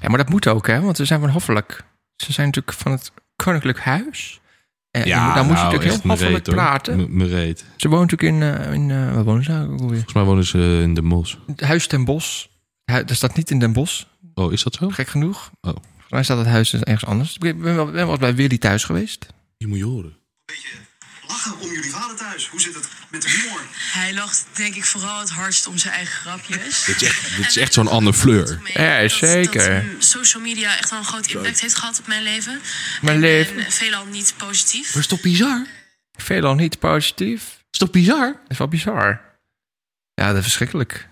[0.00, 0.80] Ja, maar dat moet ook, hè?
[0.80, 1.84] Want ze zijn van hoffelijk.
[2.16, 4.40] Ze zijn natuurlijk van het koninklijk huis.
[5.02, 6.40] En Ja, dan moet je nou, natuurlijk echt heel hoor.
[6.40, 7.16] praten.
[7.16, 7.64] Mereet.
[7.76, 8.64] Ze woont natuurlijk in...
[8.66, 9.94] eh, in eh, waar wonen ze eigenlijk ook alweer?
[10.04, 11.38] Volgens mij wonen ze in de Mos.
[11.46, 12.50] Het Huis ten Bos.
[12.84, 14.02] Hu- Dat staat niet in Den Bosch,
[14.34, 14.88] Oh, is dat zo?
[14.88, 15.50] gek genoeg.
[15.60, 15.70] Oh.
[15.70, 17.34] Volgens mij staat het huis dus ergens anders.
[17.34, 19.26] Ik ben wel, ben wel eens bij Willy thuis geweest.
[19.58, 20.16] Die moet je horen.
[21.28, 22.48] Lachen om jullie vader thuis.
[22.48, 23.60] Hoe zit het met de humor?
[23.92, 26.84] Hij lacht denk ik vooral het hardst om zijn eigen grapjes.
[26.84, 28.60] Dit is echt, dit is echt zo'n Anne Fleur.
[28.74, 29.82] Ja, Dat zeker.
[29.82, 32.60] mm, social media echt wel een groot impact heeft gehad op mijn leven.
[33.02, 33.64] Mijn leven.
[33.64, 34.94] En veelal niet positief.
[34.94, 35.66] Maar is toch bizar?
[36.18, 37.42] Veelal niet positief.
[37.70, 38.26] Is toch bizar?
[38.32, 39.20] Dat is wel bizar.
[40.14, 41.08] Ja, dat is verschrikkelijk.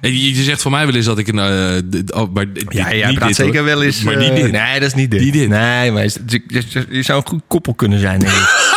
[0.00, 1.38] Je, je zegt van mij wel eens dat ik een...
[1.38, 3.64] eh, oh, maar Ja, ja, niet praat dit, zeker hoor.
[3.64, 4.00] wel eens.
[4.02, 4.50] Maar niet eh, dit.
[4.52, 5.20] Nee, dat is niet dit.
[5.20, 5.48] Niet dit.
[5.48, 8.66] Nee, maar je, je- je- je zou een goed koppel kunnen zijn, denk ik.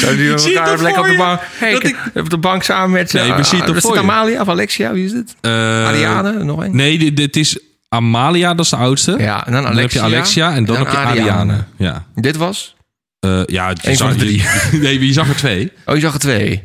[0.00, 1.40] Zou die Ik zie het elkaar lekker op de bank...
[1.42, 3.12] Hey, Dat ik, op de bank samen met...
[3.12, 3.96] Nee, uh, ik zie het is het?
[3.96, 4.92] Amalia of Alexia?
[4.92, 5.34] Wie is het?
[5.40, 5.50] Eh,
[5.86, 6.76] Ariane, nog één?
[6.76, 9.16] Nee, dit, dit is Amalia, dat is de oudste.
[9.18, 10.54] Ja, en dan heb je Alexia.
[10.54, 11.30] En dan, En heb je dan Ariane.
[11.30, 11.64] Ariane.
[11.76, 12.06] Ja.
[12.14, 12.76] Dit was?
[13.20, 14.36] Eh, ja, je van zag- de drie.
[14.70, 15.72] je- nee, je zag er twee.
[15.86, 16.62] Oh, je zag er twee.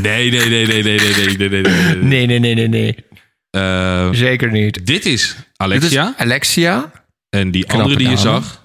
[0.00, 1.96] Nee, nee, nee, nee, nee, nee, nee, nee, nee, nee.
[1.96, 2.96] Nee, nee, nee, nee, nee.
[3.50, 4.86] Eh, Zeker niet.
[4.86, 6.08] dit is Dit Alexia.
[6.16, 6.90] is Alexia.
[7.30, 8.62] En die andere die je zag,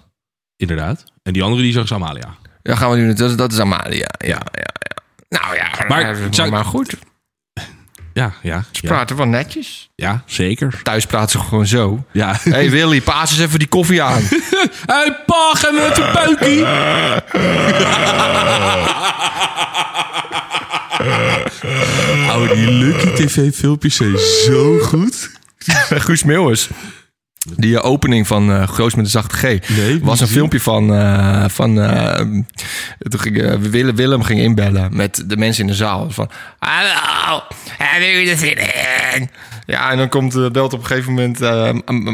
[0.56, 1.04] inderdaad.
[1.24, 2.36] En die andere die je zag is Amalia.
[2.70, 3.14] Ja, gaan we nu.
[3.14, 4.08] Dat, is- dat is Amalia.
[4.18, 4.96] Ja, ja, ja.
[5.40, 6.96] Nou ja, Maar maar, zou- maar goed.
[8.14, 8.64] Ja, ja.
[8.72, 9.90] Ze Ja, praten wel netjes.
[9.96, 10.80] ja zeker.
[10.84, 12.06] Thuis praten ze gewoon zo.
[12.12, 12.36] Ja.
[12.44, 14.22] Hé hey Willy, paas eens even die koffie aan.
[14.86, 16.66] Hey, pa, ga met een puikie.
[22.30, 25.30] Oh, die Lucky TV filmpjes zijn zo goed.
[25.90, 26.70] Guus Meeuwis.
[27.56, 29.70] Die eh, opening van eh Groos met de zachte G.
[29.70, 30.94] Nee, was een filmpje van...
[30.94, 32.26] eh, van eh,
[33.00, 36.12] toen ging, Willem, Willem ging inbellen met de mensen in de zaal.
[36.12, 36.30] Van,
[36.60, 37.42] hallo,
[37.78, 39.30] hebben jullie er zin in?
[39.66, 41.40] Ja, en dan komt, belt op een gegeven moment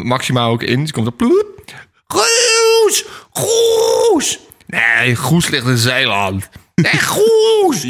[0.04, 0.88] Maxima ook in.
[0.88, 1.18] Ze komt op...
[1.18, 1.64] Ploep.
[2.08, 3.06] Goes!
[3.30, 4.40] Goes!
[4.68, 6.50] Nee, Goes ligt in Zeeland.
[6.82, 7.86] Nee, Goes!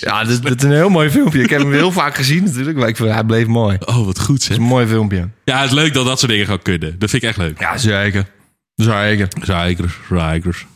[0.00, 1.42] Ja, dit is een heel mooi filmpje.
[1.42, 3.72] Ik heb hem heel vaak gezien natuurlijk, maar ik vind, hij bleef mooi.
[3.78, 4.50] Het Oh, wat goed zeg.
[4.50, 5.28] is een mooi filmpje.
[5.44, 6.98] Ja, het is leuk dat dat soort dingen gaan kunnen.
[6.98, 7.60] Dat vind ik echt leuk.
[7.60, 8.26] Ja, zeker.
[8.74, 9.28] Zeker.
[9.42, 10.66] Zeker, zeker.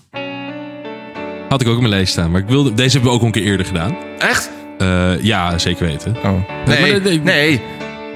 [1.49, 2.31] Had ik ook in mijn lijst staan.
[2.31, 3.97] Maar ik wilde, deze hebben we ook al een keer eerder gedaan.
[4.19, 4.51] Echt?
[4.79, 6.17] Eh, ja, zeker weten.
[6.25, 6.49] Oh.
[6.67, 7.61] Nee, Nee, maar nee, nee.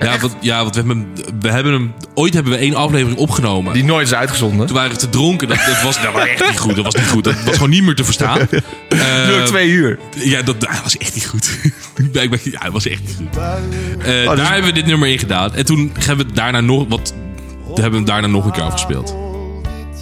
[0.01, 1.07] Ja, want, ja, want we hebben,
[1.41, 1.93] we hebben hem...
[2.15, 3.73] Ooit hebben we één aflevering opgenomen.
[3.73, 4.67] Die nooit is uitgezonden.
[4.67, 5.49] Toen waren we te dronken.
[5.49, 6.75] Dat, dat, was, dat was echt niet goed.
[6.77, 7.25] Dat was niet goed.
[7.25, 8.39] Dat was gewoon niet meer te verstaan.
[8.89, 9.99] Eh, Duurde twee uur.
[10.17, 11.59] Ja, dat, dat was echt niet goed.
[12.53, 13.37] Ja, dat was echt niet goed.
[14.05, 15.55] Eh, daar hebben we dit nummer in gedaan.
[15.55, 16.85] En toen hebben we daarna nog...
[16.89, 17.15] Wat,
[17.67, 19.17] hebben we hem daarna nog een keer afgespeeld.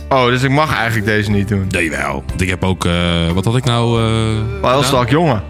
[0.09, 1.67] Oh, dus ik mag eigenlijk deze niet doen.
[1.71, 2.25] Nee, wel.
[2.27, 2.85] Want ik heb ook...
[2.85, 3.99] eh, wat had ik nou...
[4.01, 4.85] eh Wel heel gedaan?
[4.85, 5.43] sterk jongen.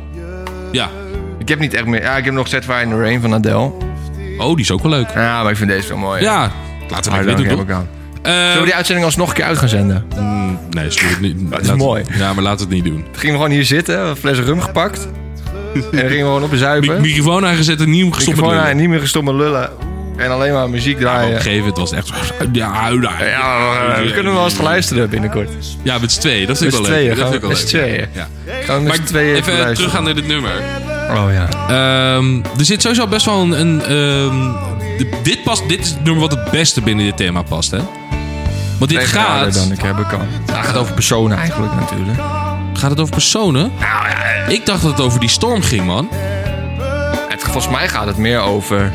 [0.72, 0.90] Ja.
[1.38, 2.02] Ik heb niet echt meer...
[2.02, 3.72] Ja, ik heb nog Set Fire in the Rain van Adele.
[4.38, 5.08] Oh, die is ook wel leuk.
[5.14, 6.22] Ja, maar ik vind deze wel mooi.
[6.22, 6.50] Ja.
[6.90, 7.88] Laten we Ah, lekker dank doen, aan.
[8.22, 10.04] Eh, Zullen we die uitzending alsnog een keer uit gaan zenden?
[10.16, 11.50] mm, nee, we het niet...
[11.50, 12.04] Dat is mooi.
[12.16, 13.02] Ja, maar laten we het niet doen.
[13.02, 15.08] Toen gingen we gewoon hier zitten, een fles rum gepakt.
[15.74, 17.00] en dan gingen we gewoon op de Mi- zuipen.
[17.00, 18.80] microfoon aangezet en nieuw gestopt met Microfoon aan en lullen.
[18.80, 19.70] niet meer gestopt met lullen.
[20.16, 21.34] En alleen maar muziek Ja, maar op draaien.
[21.36, 22.14] een gegeven moment was het echt zo...
[22.52, 25.50] Ja, ja, Ja, we kunnen wel eens gaan luisteren binnenkort.
[25.82, 26.46] Ja, met z'n tweeën.
[26.46, 27.14] Dat vind ik wel leuk.
[27.16, 28.06] wel we- met z'n tweeën.
[28.12, 28.28] Ja.
[28.64, 29.74] Gaan we met z'n tweeën even luisteren.
[29.74, 30.50] teruggaan naar dit nummer.
[31.10, 31.48] Oh ja.
[31.68, 33.60] Ehm, er zit sowieso best wel een...
[33.60, 34.52] een ehm,
[35.22, 37.78] dit, past, dit is het nummer wat het beste binnen dit thema past, hè?
[38.78, 39.62] Want dit Tegen harder gaat...
[39.62, 40.26] dan ik hebben kan.
[40.46, 42.18] Ja, het gaat over personen eigenlijk natuurlijk.
[42.74, 43.72] Gaat het over personen?
[44.48, 46.08] Ik dacht dat het over die storm ging, man.
[47.28, 48.92] Het, volgens mij gaat het meer over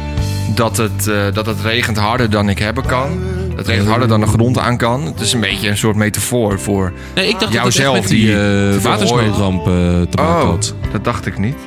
[0.56, 3.20] dat het, eh, dat het regent harder dan ik hebben kan.
[3.56, 5.06] Het regent harder dan de grond aan kan.
[5.06, 8.14] Het is een beetje een soort metafoor voor Nee, ik dacht dat jouzelf het echt
[8.14, 9.74] met die, eh, watersnoodramp eh,
[10.10, 10.74] te maken Oh, had.
[10.92, 11.58] dat dacht ik niet.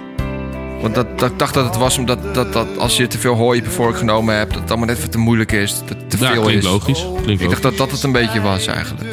[0.83, 3.35] Want dat, dat, ik dacht dat het was omdat dat, dat als je te veel
[3.35, 5.79] hooi vork genomen hebt, dat het allemaal net even te moeilijk is.
[5.79, 6.71] Dat het te Ja, veel klinkt is.
[6.71, 7.07] logisch.
[7.23, 9.05] Klinkt ik dacht dat dat het een beetje was eigenlijk.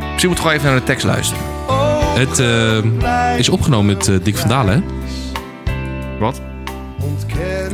[0.00, 1.42] Misschien moet ik gewoon even naar de tekst luisteren.
[2.14, 4.80] Het eh, is opgenomen met eh, Dick van Dalen, hè?
[6.18, 6.40] Wat?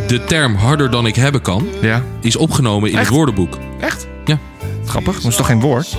[0.07, 2.03] De term harder dan ik hebben kan Ja.
[2.21, 3.07] is opgenomen in Echt?
[3.07, 3.59] het woordenboek.
[3.81, 4.07] Echt?
[4.25, 4.39] Ja.
[4.87, 5.97] Grappig, dat is toch geen woord?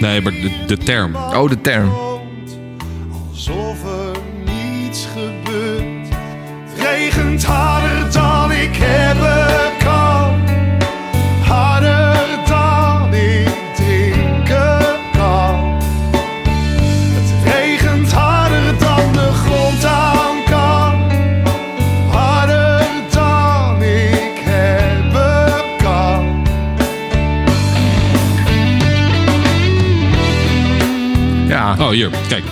[0.00, 1.14] Nee, maar de, de term.
[1.16, 1.90] Oh, de term.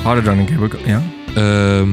[0.06, 0.80] Harder dan ik hebben kan.
[0.84, 1.02] Ja.
[1.34, 1.88] Ehm,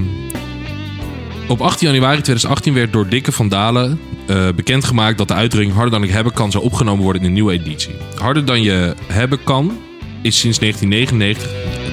[1.48, 5.92] op 18 januari 2018 werd door Dikke van Dalen eh, bekendgemaakt dat de uitdrukking harder
[5.92, 7.96] dan ik hebben kan zou opgenomen worden in een nieuwe editie.
[8.18, 9.78] Harder dan je hebben kan
[10.22, 11.50] is sinds 1999,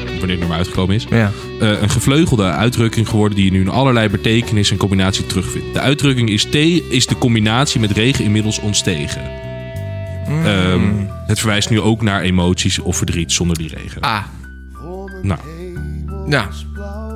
[0.08, 1.30] wanneer het nummer uitgekomen is, Ja.
[1.60, 5.72] eh, een gevleugelde uitdrukking geworden die je nu in allerlei betekenis en combinatie terugvindt.
[5.74, 9.22] De uitdrukking is, te, is de combinatie met regen inmiddels ontstegen.
[10.28, 10.46] Mm.
[10.46, 10.80] Ehm,
[11.26, 14.00] het verwijst nu ook naar emoties of verdriet zonder die regen.
[14.00, 14.22] Ah.
[15.22, 15.40] Nou,
[16.30, 16.48] Ja.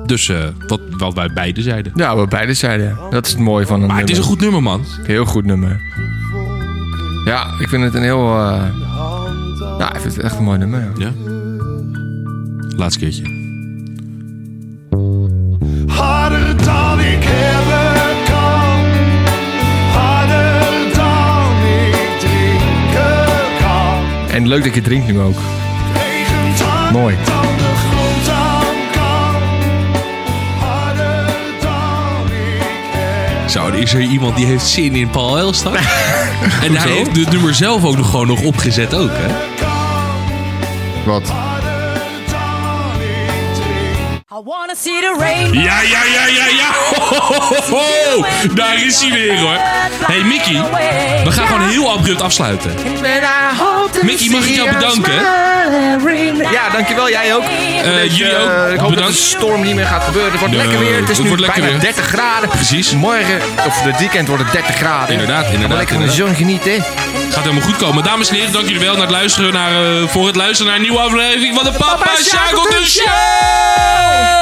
[0.05, 0.37] dus eh,
[0.67, 1.91] wat, wat wij beide zeiden.
[1.95, 2.97] Ja, wat beide zeiden.
[3.09, 4.81] Dat is het mooie van een Maar het is een goed nummer, man.
[5.03, 5.81] Heel goed nummer.
[7.25, 8.37] Ja, ik vind het een heel...
[8.37, 8.63] eh,
[9.79, 10.79] Ja, ik vind het echt een mooi nummer.
[10.97, 11.05] ja.
[11.05, 11.11] Ja.
[12.77, 13.23] Laatste keertje.
[15.87, 18.83] Harder dan ik hebben kan.
[20.01, 24.31] Harder dan ik drinken kan.
[24.35, 25.35] En leuk dat je drinkt nu ook.
[26.91, 27.15] Mooi.
[33.75, 35.75] Is er iemand die heeft zin in Paul Elstak.
[36.65, 39.33] en hij heeft het nummer zelf ook nog gewoon nog opgezet ook, hè?
[41.05, 41.44] Wat?
[45.53, 46.69] Ja, ja, ja, ja, ja.
[46.95, 48.25] Ho, ho, ho, ho.
[48.53, 49.57] Daar is hij weer, hoor.
[50.05, 50.63] hey, Mickey.
[51.23, 52.71] We gaan gewoon heel abrupt afsluiten.
[54.01, 55.13] Mickey, mag ik jou bedanken?
[56.51, 57.09] Ja, dankjewel.
[57.09, 57.43] Jij ook.
[57.43, 58.73] Eh, Dus, jullie eh, ook.
[58.73, 60.31] Ik hoop dat de storm niet meer gaat gebeuren.
[60.31, 60.95] Het wordt lekker weer.
[60.99, 61.93] Het is het nu wordt lekker bijna weer.
[61.93, 62.49] 30 graden.
[62.49, 62.91] Precies.
[62.91, 65.11] Morgen, of dit weekend wordt het 30 graden.
[65.11, 66.83] Inderdaad, inderdaad, lekker in de zon genieten
[67.35, 68.03] gaat helemaal goed komen.
[68.03, 68.95] Dames en heren, dank jullie wel
[69.71, 73.05] eh, voor het luisteren naar een nieuwe aflevering van de Papa, Papa Shackleton, Show!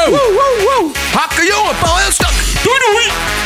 [0.10, 0.92] Woe, woe, woe.
[1.14, 2.00] Hakken jongen, Paul
[2.64, 3.43] Doei doei!